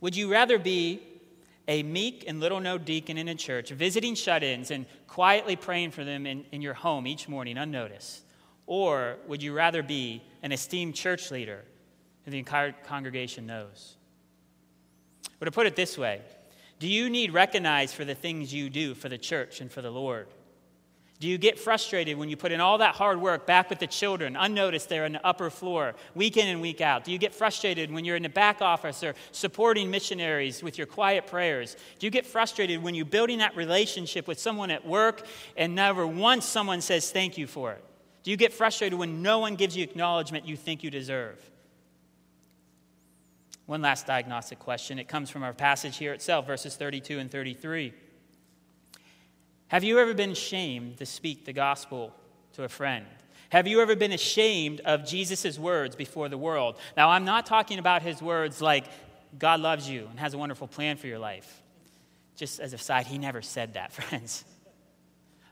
Would 0.06 0.15
you 0.15 0.32
rather 0.32 0.60
be 0.60 1.02
a 1.68 1.82
meek 1.82 2.26
and 2.28 2.39
little 2.39 2.60
known 2.60 2.84
deacon 2.84 3.18
in 3.18 3.28
a 3.28 3.34
church, 3.34 3.72
visiting 3.72 4.13
shut 4.13 4.44
ins 4.44 4.70
and 4.70 4.86
quietly 5.08 5.56
praying 5.56 5.89
for 5.89 6.04
them 6.04 6.28
in, 6.28 6.46
in 6.52 6.62
your 6.62 6.76
home 6.76 7.08
each 7.08 7.28
morning 7.28 7.58
unnoticed? 7.58 8.22
Or 8.68 9.18
would 9.26 9.41
you 9.41 9.52
rather 9.52 9.82
be 9.82 10.22
an 10.44 10.52
esteemed 10.52 10.94
church 10.94 11.32
leader 11.32 11.65
who 12.24 12.30
the 12.30 12.38
entire 12.38 12.72
congregation 12.86 13.48
knows? 13.48 13.96
Or 15.41 15.46
to 15.46 15.52
put 15.52 15.65
it 15.65 15.76
this 15.76 15.98
way, 15.98 16.22
do 16.78 16.88
you 16.88 17.10
need 17.10 17.34
recognized 17.34 17.96
for 17.96 18.06
the 18.06 18.13
things 18.13 18.54
you 18.54 18.70
do 18.70 18.94
for 18.94 19.10
the 19.10 19.18
church 19.18 19.60
and 19.60 19.72
for 19.72 19.82
the 19.82 19.91
Lord? 19.91 20.28
Do 21.19 21.30
you 21.30 21.38
get 21.38 21.58
frustrated 21.58 22.17
when 22.17 22.28
you 22.28 22.36
put 22.36 22.51
in 22.51 22.60
all 22.60 22.80
that 22.80 22.95
hard 22.95 23.21
work 23.21 23.45
back 23.45 23.69
with 23.69 23.80
the 23.80 23.88
children, 23.88 24.36
unnoticed 24.36 24.89
there 24.89 25.06
on 25.06 25.13
the 25.13 25.25
upper 25.25 25.49
floor, 25.49 25.95
week 26.13 26.36
in 26.36 26.47
and 26.47 26.60
week 26.60 26.82
out? 26.82 27.06
Do 27.06 27.12
you 27.13 27.17
get 27.17 27.34
frustrated 27.34 27.89
when 27.89 28.04
you're 28.04 28.17
in 28.17 28.23
the 28.23 28.30
back 28.30 28.62
office 28.62 29.01
or 29.01 29.15
supporting 29.32 29.89
missionaries 29.89 30.62
with 30.62 30.78
your 30.78 30.88
quiet 30.88 31.25
prayers? 31.25 31.78
Do 31.99 32.08
you 32.08 32.12
get 32.12 32.25
frustrated 32.25 32.84
when 32.84 32.95
you're 32.95 33.06
building 33.06 33.38
that 33.38 33.56
relationship 33.56 34.28
with 34.28 34.39
someone 34.39 34.71
at 34.71 34.86
work 34.86 35.25
and 35.56 35.73
never 35.73 36.06
once 36.06 36.45
someone 36.45 36.82
says 36.82 37.10
thank 37.12 37.38
you 37.38 37.47
for 37.47 37.71
it? 37.71 37.84
Do 38.23 38.32
you 38.32 38.38
get 38.38 38.51
frustrated 38.51 38.99
when 38.99 39.21
no 39.21 39.39
one 39.39 39.56
gives 39.56 39.78
you 39.78 39.84
acknowledgement 39.84 40.45
you 40.45 40.58
think 40.58 40.84
you 40.84 40.91
deserve? 40.91 41.39
One 43.67 43.82
last 43.82 44.06
diagnostic 44.06 44.60
question. 44.60 44.99
It 44.99 45.08
comes 45.08 45.30
from 45.30 45.43
our 45.43 45.54
passage 45.54 45.97
here 45.97 46.12
itself, 46.12 46.45
verses 46.45 46.75
32 46.75 47.19
and 47.19 47.32
33. 47.32 47.93
Have 49.67 49.84
you 49.84 49.99
ever 49.99 50.13
been 50.13 50.32
ashamed 50.32 50.97
to 50.97 51.06
speak 51.06 51.45
the 51.45 51.54
gospel 51.54 52.13
to 52.54 52.63
a 52.63 52.69
friend? 52.69 53.06
Have 53.49 53.67
you 53.67 53.82
ever 53.82 53.95
been 53.95 54.12
ashamed 54.12 54.82
of 54.82 55.06
Jesus' 55.06 55.58
words 55.58 55.95
before 55.95 56.30
the 56.30 56.38
world? 56.38 56.78
Now, 56.95 57.10
I'm 57.10 57.25
not 57.25 57.45
talking 57.45 57.80
about 57.80 58.01
his 58.01 58.21
words 58.21 58.62
like, 58.62 58.86
God 59.38 59.60
loves 59.60 59.89
you 59.89 60.08
and 60.10 60.19
has 60.19 60.34
a 60.34 60.38
wonderful 60.38 60.67
plan 60.67 60.97
for 60.97 61.08
your 61.08 61.19
life. 61.19 61.62
Just 62.36 62.60
as 62.60 62.73
a 62.73 62.78
side, 62.78 63.08
he 63.08 63.17
never 63.17 63.41
said 63.41 63.73
that, 63.73 63.91
friends. 63.93 64.45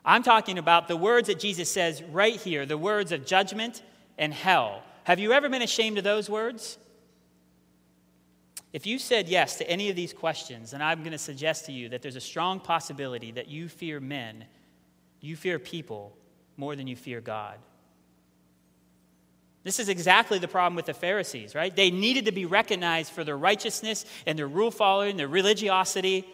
I'm 0.06 0.24
talking 0.24 0.58
about 0.58 0.88
the 0.88 0.98
words 0.98 1.28
that 1.28 1.40
Jesus 1.40 1.72
says 1.72 2.04
right 2.04 2.36
here, 2.36 2.66
the 2.66 2.78
words 2.78 3.12
of 3.12 3.26
judgment 3.26 3.82
and 4.18 4.34
hell. 4.34 4.84
Have 5.06 5.20
you 5.20 5.34
ever 5.34 5.50
been 5.50 5.62
ashamed 5.62 5.98
of 5.98 6.04
those 6.04 6.30
words? 6.30 6.78
If 8.74 8.88
you 8.88 8.98
said 8.98 9.30
yes 9.30 9.58
to 9.58 9.70
any 9.70 9.92
of 9.92 9.96
these 9.96 10.14
questions, 10.14 10.72
then 10.72 10.82
I'm 10.82 11.00
going 11.00 11.12
to 11.12 11.18
suggest 11.20 11.68
to 11.68 11.72
you 11.72 11.90
that 11.90 12.02
there's 12.02 12.16
a 12.16 12.22
strong 12.22 12.60
possibility 12.60 13.32
that 13.32 13.48
you 13.48 13.70
fear 13.70 14.00
men, 14.00 14.46
you 15.22 15.36
fear 15.36 15.60
people 15.60 16.18
more 16.58 16.76
than 16.76 16.88
you 16.88 16.96
fear 16.96 17.22
God. 17.22 17.60
This 19.64 19.80
is 19.80 19.90
exactly 19.90 20.40
the 20.40 20.48
problem 20.48 20.76
with 20.76 20.88
the 20.88 20.94
Pharisees, 20.94 21.56
right? 21.56 21.74
They 21.74 21.92
needed 21.92 22.26
to 22.26 22.32
be 22.32 22.46
recognized 22.46 23.14
for 23.14 23.24
their 23.24 23.38
righteousness 23.38 24.06
and 24.26 24.38
their 24.38 24.48
rule 24.48 24.72
following, 24.72 25.18
their 25.18 25.28
religiosity, 25.28 26.26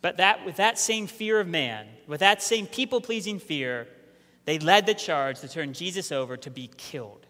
but 0.00 0.16
that 0.18 0.46
with 0.46 0.56
that 0.56 0.78
same 0.78 1.06
fear 1.06 1.40
of 1.40 1.48
man, 1.48 1.86
with 2.06 2.20
that 2.20 2.42
same 2.42 2.66
people 2.66 3.00
pleasing 3.00 3.40
fear, 3.40 3.88
they 4.46 4.58
led 4.58 4.86
the 4.86 4.94
charge 4.94 5.40
to 5.40 5.48
turn 5.48 5.74
Jesus 5.74 6.10
over 6.10 6.36
to 6.38 6.50
be 6.50 6.70
killed. 6.78 7.26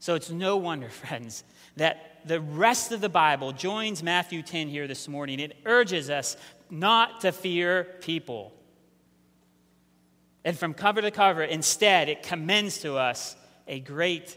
So 0.00 0.16
it's 0.16 0.30
no 0.30 0.56
wonder, 0.56 0.88
friends, 0.90 1.44
that 1.76 2.20
the 2.24 2.40
rest 2.40 2.92
of 2.92 3.00
the 3.00 3.08
Bible 3.08 3.52
joins 3.52 4.02
Matthew 4.02 4.42
10 4.42 4.68
here 4.68 4.86
this 4.86 5.08
morning. 5.08 5.40
It 5.40 5.56
urges 5.64 6.10
us 6.10 6.36
not 6.70 7.22
to 7.22 7.32
fear 7.32 7.84
people. 8.00 8.52
And 10.44 10.58
from 10.58 10.74
cover 10.74 11.02
to 11.02 11.10
cover, 11.10 11.42
instead, 11.42 12.08
it 12.08 12.22
commends 12.22 12.78
to 12.80 12.96
us 12.96 13.36
a 13.66 13.80
great 13.80 14.36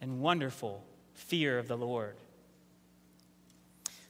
and 0.00 0.20
wonderful 0.20 0.82
fear 1.14 1.58
of 1.58 1.68
the 1.68 1.76
Lord. 1.76 2.16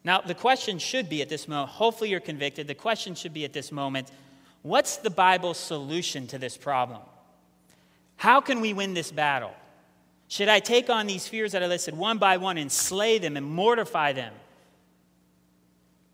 Now, 0.02 0.20
the 0.20 0.34
question 0.34 0.78
should 0.78 1.08
be 1.08 1.22
at 1.22 1.28
this 1.28 1.48
moment, 1.48 1.70
hopefully 1.70 2.10
you're 2.10 2.20
convicted, 2.20 2.66
the 2.66 2.74
question 2.74 3.14
should 3.14 3.32
be 3.32 3.44
at 3.44 3.52
this 3.52 3.72
moment 3.72 4.10
what's 4.62 4.98
the 4.98 5.10
Bible's 5.10 5.58
solution 5.58 6.26
to 6.28 6.38
this 6.38 6.56
problem? 6.56 7.00
How 8.16 8.40
can 8.40 8.60
we 8.60 8.72
win 8.72 8.94
this 8.94 9.10
battle? 9.10 9.54
Should 10.28 10.48
I 10.48 10.60
take 10.60 10.90
on 10.90 11.06
these 11.06 11.28
fears 11.28 11.52
that 11.52 11.62
I 11.62 11.66
listed 11.66 11.96
one 11.96 12.18
by 12.18 12.36
one 12.38 12.58
and 12.58 12.70
slay 12.70 13.18
them 13.18 13.36
and 13.36 13.46
mortify 13.46 14.12
them? 14.12 14.32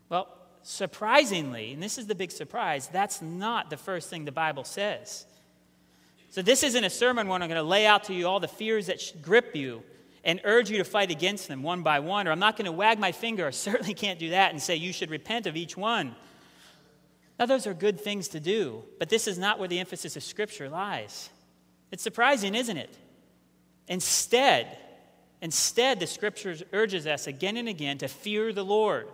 Well, 0.09 0.27
surprisingly, 0.63 1.73
and 1.73 1.81
this 1.81 1.97
is 1.97 2.07
the 2.07 2.15
big 2.15 2.31
surprise, 2.31 2.89
that's 2.91 3.21
not 3.21 3.69
the 3.69 3.77
first 3.77 4.09
thing 4.09 4.25
the 4.25 4.31
Bible 4.31 4.63
says. 4.63 5.25
So, 6.29 6.41
this 6.41 6.63
isn't 6.63 6.83
a 6.83 6.89
sermon 6.89 7.27
where 7.27 7.41
I'm 7.41 7.47
going 7.47 7.57
to 7.57 7.63
lay 7.63 7.85
out 7.85 8.05
to 8.05 8.13
you 8.13 8.27
all 8.27 8.39
the 8.39 8.47
fears 8.47 8.87
that 8.87 9.01
grip 9.21 9.55
you 9.55 9.83
and 10.23 10.39
urge 10.43 10.69
you 10.69 10.77
to 10.77 10.83
fight 10.83 11.11
against 11.11 11.47
them 11.47 11.63
one 11.63 11.81
by 11.81 11.99
one, 11.99 12.27
or 12.27 12.31
I'm 12.31 12.39
not 12.39 12.55
going 12.55 12.65
to 12.65 12.71
wag 12.71 12.99
my 12.99 13.11
finger, 13.11 13.47
I 13.47 13.49
certainly 13.51 13.93
can't 13.93 14.19
do 14.19 14.29
that, 14.29 14.51
and 14.51 14.61
say 14.61 14.75
you 14.75 14.93
should 14.93 15.09
repent 15.09 15.47
of 15.47 15.55
each 15.55 15.75
one. 15.75 16.15
Now, 17.39 17.47
those 17.47 17.65
are 17.65 17.73
good 17.73 17.99
things 17.99 18.27
to 18.29 18.39
do, 18.39 18.83
but 18.99 19.09
this 19.09 19.27
is 19.27 19.39
not 19.39 19.57
where 19.57 19.67
the 19.67 19.79
emphasis 19.79 20.15
of 20.15 20.23
Scripture 20.23 20.69
lies. 20.69 21.29
It's 21.91 22.03
surprising, 22.03 22.53
isn't 22.53 22.77
it? 22.77 22.95
Instead, 23.87 24.77
instead, 25.41 25.99
the 25.99 26.07
scriptures 26.07 26.63
urges 26.73 27.07
us 27.07 27.27
again 27.27 27.57
and 27.57 27.67
again 27.67 27.97
to 27.97 28.07
fear 28.07 28.53
the 28.53 28.65
Lord. 28.65 29.07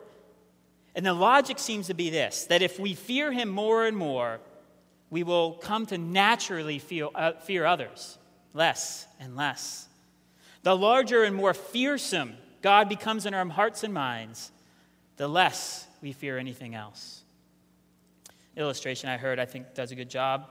And 0.95 1.06
the 1.06 1.13
logic 1.13 1.60
seems 1.60 1.88
to 1.88 1.93
be 1.93 2.10
this 2.10 2.45
that 2.45 2.62
if 2.62 2.80
we 2.80 2.93
fear 2.93 3.32
him 3.32 3.49
more 3.49 3.86
and 3.86 3.95
more, 3.95 4.39
we 5.10 5.23
will 5.23 5.53
come 5.53 5.86
to 5.88 5.97
naturally 5.97 6.80
feel, 6.80 7.12
uh, 7.15 7.34
fear 7.34 7.65
others 7.65 8.17
less 8.53 9.06
and 9.19 9.36
less. 9.36 9.88
The 10.63 10.75
larger 10.75 11.23
and 11.23 11.36
more 11.36 11.53
fearsome 11.53 12.34
God 12.62 12.89
becomes 12.89 13.25
in 13.25 13.34
our 13.34 13.47
hearts 13.47 13.84
and 13.84 13.93
minds, 13.93 14.51
the 15.15 15.27
less 15.27 15.88
we 16.01 16.12
fear 16.12 16.38
anything 16.38 16.75
else. 16.75 17.21
Illustration 18.56 19.10
I 19.10 19.17
heard, 19.17 19.39
I 19.39 19.45
think, 19.45 19.75
does 19.75 19.91
a 19.91 19.95
good 19.95 20.10
job. 20.10 20.47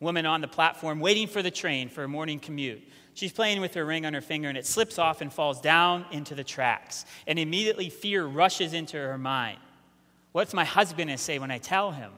Woman 0.00 0.24
on 0.24 0.40
the 0.40 0.48
platform 0.48 1.00
waiting 1.00 1.26
for 1.26 1.42
the 1.42 1.50
train 1.50 1.88
for 1.88 2.04
a 2.04 2.08
morning 2.08 2.38
commute. 2.38 2.82
She's 3.14 3.32
playing 3.32 3.60
with 3.60 3.74
her 3.74 3.84
ring 3.84 4.04
on 4.04 4.12
her 4.12 4.20
finger 4.20 4.48
and 4.48 4.58
it 4.58 4.66
slips 4.66 4.98
off 4.98 5.20
and 5.20 5.32
falls 5.32 5.60
down 5.60 6.04
into 6.10 6.34
the 6.34 6.44
tracks. 6.44 7.06
And 7.26 7.38
immediately 7.38 7.88
fear 7.88 8.26
rushes 8.26 8.74
into 8.74 8.96
her 8.96 9.16
mind. 9.16 9.58
What's 10.32 10.52
my 10.52 10.64
husband 10.64 11.08
going 11.08 11.16
to 11.16 11.22
say 11.22 11.38
when 11.38 11.52
I 11.52 11.58
tell 11.58 11.92
him? 11.92 12.10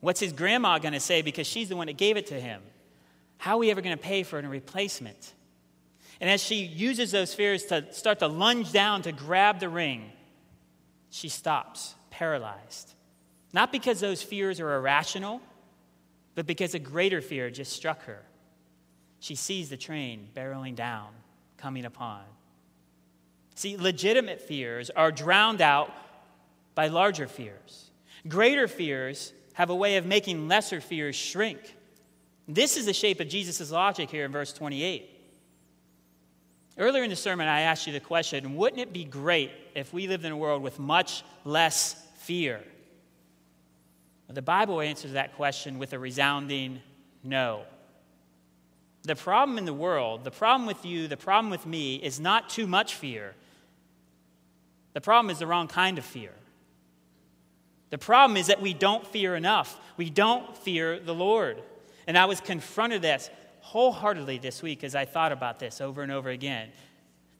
What's 0.00 0.20
his 0.20 0.32
grandma 0.32 0.78
going 0.78 0.94
to 0.94 1.00
say 1.00 1.20
because 1.20 1.46
she's 1.46 1.68
the 1.68 1.76
one 1.76 1.88
that 1.88 1.98
gave 1.98 2.16
it 2.16 2.26
to 2.28 2.40
him? 2.40 2.62
How 3.36 3.56
are 3.56 3.58
we 3.58 3.70
ever 3.70 3.82
going 3.82 3.96
to 3.96 4.02
pay 4.02 4.22
for 4.22 4.38
a 4.38 4.48
replacement? 4.48 5.34
And 6.20 6.30
as 6.30 6.42
she 6.42 6.64
uses 6.64 7.10
those 7.10 7.34
fears 7.34 7.66
to 7.66 7.92
start 7.92 8.20
to 8.20 8.26
lunge 8.26 8.72
down 8.72 9.02
to 9.02 9.12
grab 9.12 9.60
the 9.60 9.68
ring, 9.68 10.10
she 11.10 11.28
stops, 11.28 11.94
paralyzed. 12.10 12.94
Not 13.52 13.72
because 13.72 14.00
those 14.00 14.22
fears 14.22 14.58
are 14.58 14.74
irrational, 14.74 15.42
but 16.34 16.46
because 16.46 16.74
a 16.74 16.78
greater 16.78 17.20
fear 17.20 17.50
just 17.50 17.72
struck 17.72 18.04
her 18.04 18.22
she 19.24 19.36
sees 19.36 19.70
the 19.70 19.76
train 19.78 20.28
barreling 20.36 20.74
down, 20.74 21.08
coming 21.56 21.86
upon. 21.86 22.20
See, 23.54 23.78
legitimate 23.78 24.42
fears 24.42 24.90
are 24.90 25.10
drowned 25.10 25.62
out 25.62 25.90
by 26.74 26.88
larger 26.88 27.26
fears. 27.26 27.90
Greater 28.28 28.68
fears 28.68 29.32
have 29.54 29.70
a 29.70 29.74
way 29.74 29.96
of 29.96 30.04
making 30.04 30.46
lesser 30.46 30.78
fears 30.78 31.16
shrink. 31.16 31.74
This 32.46 32.76
is 32.76 32.84
the 32.84 32.92
shape 32.92 33.18
of 33.18 33.28
Jesus' 33.28 33.70
logic 33.70 34.10
here 34.10 34.26
in 34.26 34.30
verse 34.30 34.52
28. 34.52 35.08
Earlier 36.76 37.02
in 37.02 37.08
the 37.08 37.16
sermon, 37.16 37.48
I 37.48 37.62
asked 37.62 37.86
you 37.86 37.94
the 37.94 38.00
question 38.00 38.56
wouldn't 38.56 38.82
it 38.82 38.92
be 38.92 39.04
great 39.04 39.52
if 39.74 39.94
we 39.94 40.06
lived 40.06 40.26
in 40.26 40.32
a 40.32 40.36
world 40.36 40.60
with 40.60 40.78
much 40.78 41.24
less 41.46 41.96
fear? 42.18 42.62
The 44.28 44.42
Bible 44.42 44.82
answers 44.82 45.12
that 45.12 45.34
question 45.34 45.78
with 45.78 45.94
a 45.94 45.98
resounding 45.98 46.82
no. 47.22 47.64
The 49.04 49.14
problem 49.14 49.58
in 49.58 49.66
the 49.66 49.74
world, 49.74 50.24
the 50.24 50.30
problem 50.30 50.66
with 50.66 50.84
you, 50.84 51.08
the 51.08 51.16
problem 51.16 51.50
with 51.50 51.66
me 51.66 51.96
is 51.96 52.18
not 52.18 52.48
too 52.48 52.66
much 52.66 52.94
fear. 52.94 53.34
The 54.94 55.00
problem 55.00 55.30
is 55.30 55.38
the 55.38 55.46
wrong 55.46 55.68
kind 55.68 55.98
of 55.98 56.04
fear. 56.04 56.32
The 57.90 57.98
problem 57.98 58.36
is 58.36 58.46
that 58.46 58.62
we 58.62 58.72
don't 58.72 59.06
fear 59.06 59.36
enough. 59.36 59.78
We 59.96 60.08
don't 60.08 60.56
fear 60.56 60.98
the 60.98 61.14
Lord. 61.14 61.62
And 62.06 62.16
I 62.16 62.24
was 62.24 62.40
confronted 62.40 63.02
this 63.02 63.30
wholeheartedly 63.60 64.38
this 64.38 64.62
week 64.62 64.84
as 64.84 64.94
I 64.94 65.04
thought 65.04 65.32
about 65.32 65.58
this 65.58 65.80
over 65.80 66.02
and 66.02 66.10
over 66.10 66.30
again. 66.30 66.70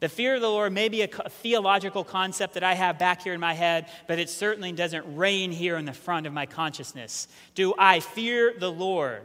The 0.00 0.09
fear 0.09 0.35
of 0.35 0.42
the 0.42 0.48
Lord 0.48 0.72
may 0.72 0.88
be 0.88 1.03
a 1.03 1.09
theological 1.09 2.05
concept 2.05 2.55
that 2.55 2.64
I 2.64 2.74
have 2.74 2.98
back 2.98 3.22
here 3.22 3.33
in 3.33 3.40
my 3.40 3.55
head, 3.55 3.88
but 4.07 4.18
it 4.18 4.29
certainly 4.29 4.72
doesn't 4.72 5.16
reign 5.16 5.50
here 5.50 5.77
in 5.77 5.87
the 5.87 5.92
front 5.92 6.27
of 6.27 6.33
my 6.33 6.44
consciousness. 6.44 7.27
Do 7.55 7.72
I 7.79 8.00
fear 8.00 8.55
the 8.59 8.70
Lord? 8.70 9.22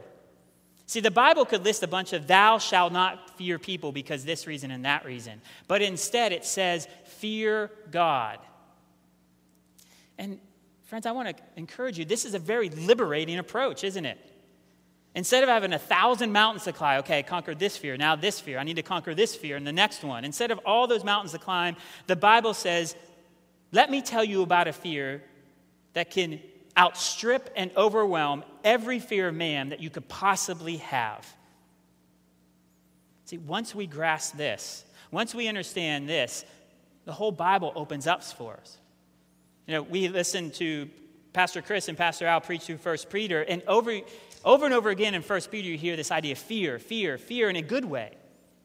See, 0.90 0.98
the 0.98 1.08
Bible 1.08 1.44
could 1.44 1.64
list 1.64 1.84
a 1.84 1.86
bunch 1.86 2.12
of 2.14 2.26
thou 2.26 2.58
shalt 2.58 2.92
not 2.92 3.38
fear 3.38 3.60
people 3.60 3.92
because 3.92 4.24
this 4.24 4.48
reason 4.48 4.72
and 4.72 4.84
that 4.84 5.04
reason. 5.04 5.40
But 5.68 5.82
instead, 5.82 6.32
it 6.32 6.44
says, 6.44 6.88
fear 7.04 7.70
God. 7.92 8.40
And 10.18 10.40
friends, 10.86 11.06
I 11.06 11.12
want 11.12 11.28
to 11.28 11.42
encourage 11.54 11.96
you 11.96 12.04
this 12.04 12.24
is 12.24 12.34
a 12.34 12.40
very 12.40 12.70
liberating 12.70 13.38
approach, 13.38 13.84
isn't 13.84 14.04
it? 14.04 14.18
Instead 15.14 15.44
of 15.44 15.48
having 15.48 15.72
a 15.74 15.78
thousand 15.78 16.32
mountains 16.32 16.64
to 16.64 16.72
climb, 16.72 16.98
okay, 16.98 17.20
I 17.20 17.22
conquered 17.22 17.60
this 17.60 17.76
fear, 17.76 17.96
now 17.96 18.16
this 18.16 18.40
fear, 18.40 18.58
I 18.58 18.64
need 18.64 18.74
to 18.74 18.82
conquer 18.82 19.14
this 19.14 19.36
fear 19.36 19.54
and 19.54 19.64
the 19.64 19.72
next 19.72 20.02
one. 20.02 20.24
Instead 20.24 20.50
of 20.50 20.58
all 20.66 20.88
those 20.88 21.04
mountains 21.04 21.30
to 21.30 21.38
climb, 21.38 21.76
the 22.08 22.16
Bible 22.16 22.52
says, 22.52 22.96
let 23.70 23.92
me 23.92 24.02
tell 24.02 24.24
you 24.24 24.42
about 24.42 24.66
a 24.66 24.72
fear 24.72 25.22
that 25.92 26.10
can 26.10 26.40
outstrip 26.80 27.50
and 27.54 27.70
overwhelm 27.76 28.42
every 28.64 28.98
fear 28.98 29.28
of 29.28 29.34
man 29.34 29.68
that 29.68 29.80
you 29.80 29.90
could 29.90 30.08
possibly 30.08 30.78
have. 30.78 31.26
See, 33.26 33.36
once 33.38 33.74
we 33.74 33.86
grasp 33.86 34.36
this, 34.36 34.84
once 35.10 35.34
we 35.34 35.46
understand 35.46 36.08
this, 36.08 36.44
the 37.04 37.12
whole 37.12 37.32
Bible 37.32 37.72
opens 37.76 38.06
up 38.06 38.24
for 38.24 38.54
us. 38.54 38.78
You 39.66 39.74
know, 39.74 39.82
we 39.82 40.08
listen 40.08 40.50
to 40.52 40.88
Pastor 41.32 41.62
Chris 41.62 41.88
and 41.88 41.96
Pastor 41.96 42.26
Al 42.26 42.40
preach 42.40 42.62
through 42.62 42.78
First 42.78 43.10
Peter, 43.10 43.42
and 43.42 43.62
over, 43.68 44.00
over 44.44 44.64
and 44.64 44.74
over 44.74 44.90
again 44.90 45.14
in 45.14 45.22
First 45.22 45.50
Peter, 45.50 45.68
you 45.68 45.76
hear 45.76 45.96
this 45.96 46.10
idea 46.10 46.32
of 46.32 46.38
fear, 46.38 46.78
fear, 46.78 47.18
fear 47.18 47.48
in 47.50 47.56
a 47.56 47.62
good 47.62 47.84
way. 47.84 48.16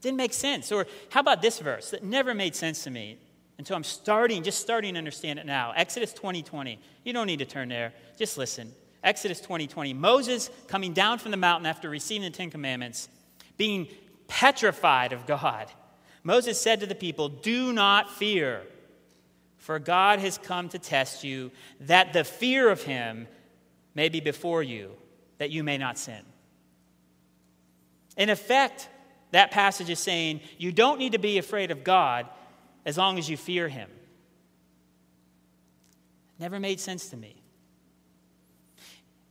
Didn't 0.01 0.17
make 0.17 0.33
sense. 0.33 0.71
Or 0.71 0.87
how 1.09 1.19
about 1.19 1.41
this 1.41 1.59
verse 1.59 1.91
that 1.91 2.03
never 2.03 2.33
made 2.33 2.55
sense 2.55 2.83
to 2.85 2.89
me? 2.89 3.17
And 3.57 3.65
so 3.65 3.75
I'm 3.75 3.83
starting, 3.83 4.43
just 4.43 4.59
starting 4.59 4.95
to 4.95 4.97
understand 4.97 5.39
it 5.39 5.45
now. 5.45 5.73
Exodus 5.75 6.13
20 6.13 6.43
20. 6.43 6.79
You 7.03 7.13
don't 7.13 7.27
need 7.27 7.39
to 7.39 7.45
turn 7.45 7.69
there. 7.69 7.93
Just 8.17 8.37
listen. 8.37 8.71
Exodus 9.03 9.39
20 9.39 9.67
20. 9.67 9.93
Moses 9.93 10.49
coming 10.67 10.93
down 10.93 11.19
from 11.19 11.31
the 11.31 11.37
mountain 11.37 11.65
after 11.65 11.89
receiving 11.89 12.29
the 12.29 12.35
Ten 12.35 12.49
Commandments, 12.49 13.07
being 13.57 13.87
petrified 14.27 15.13
of 15.13 15.25
God. 15.25 15.67
Moses 16.23 16.59
said 16.59 16.79
to 16.79 16.85
the 16.87 16.95
people, 16.95 17.29
Do 17.29 17.71
not 17.71 18.11
fear, 18.11 18.63
for 19.57 19.79
God 19.79 20.19
has 20.19 20.37
come 20.37 20.69
to 20.69 20.79
test 20.79 21.23
you, 21.23 21.51
that 21.81 22.13
the 22.13 22.23
fear 22.23 22.69
of 22.69 22.81
him 22.81 23.27
may 23.93 24.09
be 24.09 24.19
before 24.19 24.63
you, 24.63 24.91
that 25.37 25.51
you 25.51 25.63
may 25.63 25.77
not 25.77 25.97
sin. 25.97 26.21
In 28.17 28.29
effect, 28.29 28.89
that 29.31 29.51
passage 29.51 29.89
is 29.89 29.99
saying 29.99 30.41
you 30.57 30.71
don't 30.71 30.97
need 30.97 31.11
to 31.11 31.19
be 31.19 31.37
afraid 31.37 31.71
of 31.71 31.83
God 31.83 32.27
as 32.85 32.97
long 32.97 33.17
as 33.17 33.29
you 33.29 33.37
fear 33.37 33.67
him. 33.67 33.89
Never 36.39 36.59
made 36.59 36.79
sense 36.79 37.09
to 37.09 37.17
me. 37.17 37.41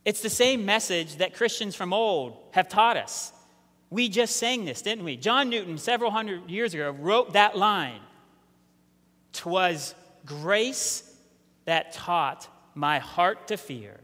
It's 0.03 0.21
the 0.21 0.29
same 0.29 0.65
message 0.65 1.17
that 1.17 1.33
Christians 1.33 1.75
from 1.75 1.93
old 1.93 2.37
have 2.51 2.69
taught 2.69 2.97
us. 2.97 3.31
We 3.89 4.09
just 4.09 4.35
sang 4.35 4.65
this, 4.65 4.81
didn't 4.81 5.03
we? 5.03 5.17
John 5.17 5.49
Newton, 5.49 5.77
several 5.77 6.11
hundred 6.11 6.49
years 6.49 6.73
ago, 6.73 6.91
wrote 6.91 7.33
that 7.33 7.57
line 7.57 8.01
Twas 9.33 9.95
grace 10.25 11.03
that 11.65 11.93
taught 11.93 12.47
my 12.73 12.99
heart 12.99 13.47
to 13.47 13.57
fear, 13.57 13.99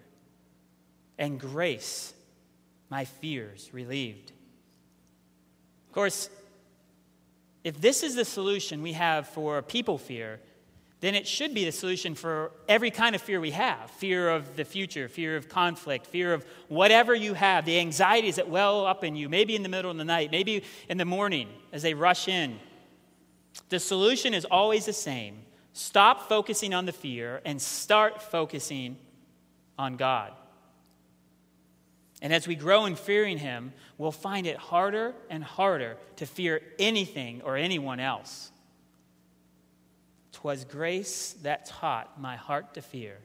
and 1.18 1.40
grace 1.40 2.14
my 2.90 3.06
fears 3.06 3.70
relieved. 3.74 4.32
Of 5.88 5.94
course, 5.94 6.30
if 7.64 7.80
this 7.80 8.04
is 8.04 8.16
the 8.16 8.26
solution 8.26 8.82
we 8.82 8.94
have 8.94 9.28
for 9.28 9.62
people 9.62 9.98
fear, 9.98 10.40
then 11.02 11.16
it 11.16 11.28
should 11.28 11.54
be 11.54 11.66
the 11.66 11.72
solution 11.72 12.14
for 12.14 12.52
every 12.70 12.92
kind 12.92 13.16
of 13.16 13.22
fear 13.22 13.40
we 13.42 13.52
have 13.52 13.90
fear 13.90 14.30
of 14.30 14.56
the 14.56 14.64
future, 14.64 15.08
fear 15.10 15.36
of 15.36 15.50
conflict, 15.50 16.06
fear 16.06 16.34
of 16.34 16.46
whatever 16.68 17.14
you 17.14 17.34
have, 17.34 17.66
the 17.66 17.80
anxieties 17.80 18.36
that 18.36 18.48
well 18.48 18.86
up 18.86 19.04
in 19.04 19.16
you, 19.16 19.28
maybe 19.28 19.56
in 19.56 19.64
the 19.64 19.70
middle 19.70 19.90
of 19.90 19.98
the 19.98 20.06
night, 20.06 20.32
maybe 20.32 20.64
in 20.90 20.98
the 20.98 21.06
morning 21.06 21.50
as 21.74 21.82
they 21.82 21.96
rush 21.96 22.28
in. 22.28 22.60
The 23.70 23.80
solution 23.80 24.34
is 24.34 24.46
always 24.46 24.86
the 24.86 24.94
same 24.94 25.44
stop 25.74 26.28
focusing 26.28 26.74
on 26.74 26.86
the 26.86 26.92
fear 26.92 27.42
and 27.46 27.62
start 27.62 28.22
focusing 28.22 28.98
on 29.80 29.96
God. 29.96 30.34
And 32.22 32.32
as 32.32 32.48
we 32.48 32.56
grow 32.56 32.86
in 32.86 32.96
fearing 32.96 33.38
Him, 33.38 33.74
we'll 33.98 34.12
find 34.12 34.46
it 34.46 34.58
harder 34.58 35.16
and 35.30 35.44
harder 35.44 35.98
to 36.18 36.26
fear 36.26 36.62
anything 36.78 37.42
or 37.44 37.58
anyone 37.58 38.00
else. 38.00 38.52
'Twas 40.32 40.66
grace 40.66 41.34
that 41.42 41.66
taught 41.66 42.20
my 42.20 42.36
heart 42.36 42.74
to 42.76 42.82
fear, 42.82 43.18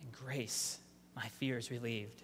and 0.00 0.12
grace 0.12 0.78
my 1.16 1.28
fears 1.28 1.70
relieved. 1.70 2.22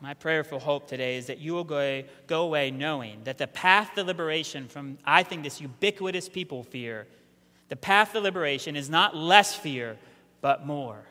My 0.00 0.12
prayer 0.12 0.44
for 0.44 0.58
hope 0.58 0.88
today 0.88 1.16
is 1.16 1.26
that 1.26 1.38
you 1.38 1.54
will 1.54 1.64
go, 1.64 2.02
go 2.26 2.42
away 2.42 2.70
knowing 2.70 3.24
that 3.24 3.38
the 3.38 3.46
path 3.46 3.94
to 3.94 4.04
liberation 4.04 4.68
from, 4.68 4.98
I 5.04 5.22
think, 5.22 5.42
this 5.42 5.60
ubiquitous 5.60 6.28
people 6.28 6.62
fear, 6.62 7.06
the 7.68 7.76
path 7.76 8.12
to 8.12 8.20
liberation 8.20 8.76
is 8.76 8.90
not 8.90 9.16
less 9.16 9.54
fear, 9.54 9.96
but 10.42 10.66
more. 10.66 11.02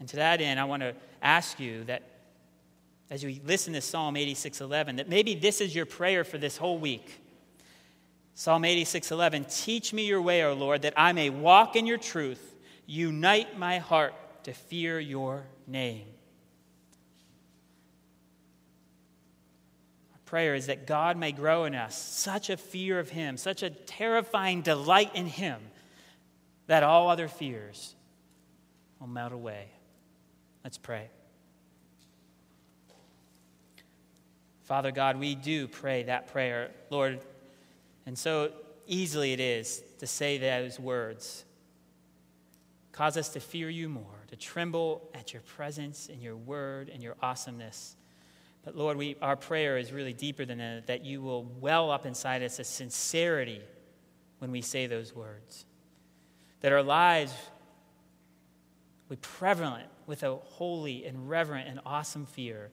And 0.00 0.08
to 0.08 0.16
that 0.16 0.40
end, 0.40 0.58
I 0.58 0.64
want 0.64 0.82
to 0.82 0.96
ask 1.22 1.60
you 1.60 1.84
that 1.84 2.02
as 3.10 3.22
you 3.22 3.40
listen 3.44 3.74
to 3.74 3.80
Psalm 3.80 4.16
86:11, 4.16 4.96
that 4.96 5.08
maybe 5.08 5.34
this 5.34 5.60
is 5.60 5.74
your 5.74 5.86
prayer 5.86 6.24
for 6.24 6.38
this 6.38 6.56
whole 6.56 6.78
week. 6.78 7.20
Psalm 8.34 8.64
86:11, 8.64 9.44
"Teach 9.44 9.92
me 9.92 10.06
your 10.06 10.22
way, 10.22 10.42
O 10.42 10.54
Lord, 10.54 10.82
that 10.82 10.94
I 10.96 11.12
may 11.12 11.28
walk 11.28 11.76
in 11.76 11.86
your 11.86 11.98
truth. 11.98 12.56
Unite 12.86 13.58
my 13.58 13.78
heart 13.78 14.14
to 14.44 14.54
fear 14.54 14.98
your 14.98 15.46
name." 15.66 16.06
Our 20.12 20.20
prayer 20.24 20.54
is 20.54 20.66
that 20.66 20.86
God 20.86 21.18
may 21.18 21.32
grow 21.32 21.64
in 21.64 21.74
us 21.74 21.98
such 21.98 22.48
a 22.48 22.56
fear 22.56 22.98
of 22.98 23.10
him, 23.10 23.36
such 23.36 23.62
a 23.62 23.70
terrifying 23.70 24.62
delight 24.62 25.14
in 25.14 25.26
him 25.26 25.70
that 26.68 26.82
all 26.82 27.10
other 27.10 27.28
fears 27.28 27.96
will 28.98 29.08
melt 29.08 29.32
away. 29.32 29.72
Let's 30.64 30.78
pray. 30.78 31.08
Father 34.64 34.92
God, 34.92 35.18
we 35.18 35.34
do 35.34 35.66
pray 35.66 36.04
that 36.04 36.28
prayer. 36.28 36.70
Lord, 36.90 37.20
and 38.06 38.16
so 38.16 38.52
easily 38.86 39.32
it 39.32 39.40
is 39.40 39.82
to 39.98 40.06
say 40.06 40.38
those 40.38 40.78
words. 40.78 41.44
Cause 42.92 43.16
us 43.16 43.30
to 43.30 43.40
fear 43.40 43.70
you 43.70 43.88
more, 43.88 44.24
to 44.28 44.36
tremble 44.36 45.08
at 45.14 45.32
your 45.32 45.42
presence 45.42 46.08
and 46.12 46.22
your 46.22 46.36
word 46.36 46.88
and 46.88 47.02
your 47.02 47.16
awesomeness. 47.22 47.96
But 48.64 48.76
Lord, 48.76 48.96
we, 48.96 49.16
our 49.22 49.36
prayer 49.36 49.78
is 49.78 49.92
really 49.92 50.12
deeper 50.12 50.44
than 50.44 50.58
that, 50.58 50.86
that 50.86 51.04
you 51.04 51.22
will 51.22 51.44
well 51.60 51.90
up 51.90 52.04
inside 52.04 52.42
us 52.42 52.58
a 52.58 52.64
sincerity 52.64 53.62
when 54.38 54.50
we 54.52 54.60
say 54.60 54.86
those 54.86 55.14
words. 55.14 55.64
That 56.60 56.72
our 56.72 56.82
lives 56.82 57.32
be 59.08 59.16
prevalent 59.16 59.88
with 60.10 60.24
a 60.24 60.34
holy 60.34 61.06
and 61.06 61.30
reverent 61.30 61.68
and 61.68 61.80
awesome 61.86 62.26
fear 62.26 62.68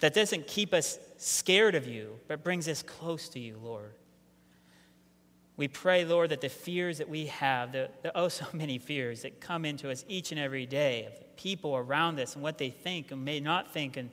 that 0.00 0.14
doesn't 0.14 0.46
keep 0.46 0.72
us 0.72 0.98
scared 1.18 1.74
of 1.74 1.86
you, 1.86 2.18
but 2.26 2.42
brings 2.42 2.66
us 2.66 2.82
close 2.82 3.28
to 3.28 3.38
you, 3.38 3.58
Lord. 3.62 3.92
We 5.58 5.68
pray, 5.68 6.06
Lord, 6.06 6.30
that 6.30 6.40
the 6.40 6.48
fears 6.48 6.96
that 6.96 7.08
we 7.10 7.26
have, 7.26 7.72
the, 7.72 7.90
the 8.02 8.16
oh 8.16 8.28
so 8.28 8.46
many 8.54 8.78
fears 8.78 9.22
that 9.22 9.42
come 9.42 9.66
into 9.66 9.90
us 9.90 10.06
each 10.08 10.32
and 10.32 10.40
every 10.40 10.64
day 10.64 11.04
of 11.04 11.36
people 11.36 11.76
around 11.76 12.18
us 12.18 12.34
and 12.34 12.42
what 12.42 12.56
they 12.56 12.70
think 12.70 13.10
and 13.10 13.22
may 13.26 13.40
not 13.40 13.74
think, 13.74 13.98
and 13.98 14.08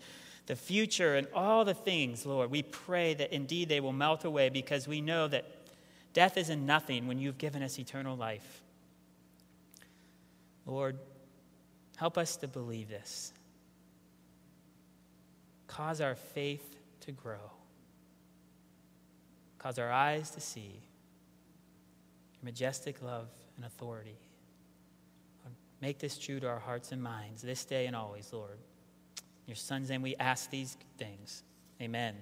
the 0.48 0.56
future 0.58 1.16
and 1.16 1.26
all 1.34 1.64
the 1.64 1.74
things, 1.74 2.26
Lord, 2.26 2.52
we 2.52 2.64
pray 2.64 3.14
that 3.14 3.34
indeed 3.34 3.70
they 3.70 3.80
will 3.80 3.94
melt 3.94 4.26
away 4.26 4.50
because 4.50 4.90
we 4.90 5.00
know 5.00 5.30
that 5.30 5.46
death 6.12 6.36
is 6.36 6.50
in 6.50 6.66
nothing 6.66 7.08
when 7.08 7.18
you've 7.18 7.38
given 7.38 7.64
us 7.64 7.80
eternal 7.80 8.18
life. 8.18 8.62
Lord, 10.66 10.98
help 11.98 12.18
us 12.18 12.38
to 12.38 12.48
believe 12.48 12.88
this. 12.88 13.34
Cause 15.68 16.00
our 16.00 16.16
faith 16.16 16.78
to 17.02 17.12
grow. 17.12 17.52
Cause 19.60 19.78
our 19.78 19.92
eyes 19.92 20.32
to 20.32 20.40
see 20.40 20.82
your 22.34 22.44
majestic 22.44 23.02
love 23.02 23.28
and 23.58 23.66
authority. 23.66 24.18
Make 25.82 26.00
this 26.00 26.18
true 26.18 26.40
to 26.40 26.48
our 26.48 26.60
hearts 26.60 26.92
and 26.92 27.02
minds 27.02 27.42
this 27.42 27.66
day 27.66 27.86
and 27.86 27.96
always, 27.96 28.34
Lord. 28.34 28.58
In 29.18 29.52
your 29.52 29.56
Son's 29.56 29.90
name 29.90 30.02
we 30.02 30.16
ask 30.16 30.50
these 30.50 30.78
things. 30.98 31.44
Amen. 31.82 32.16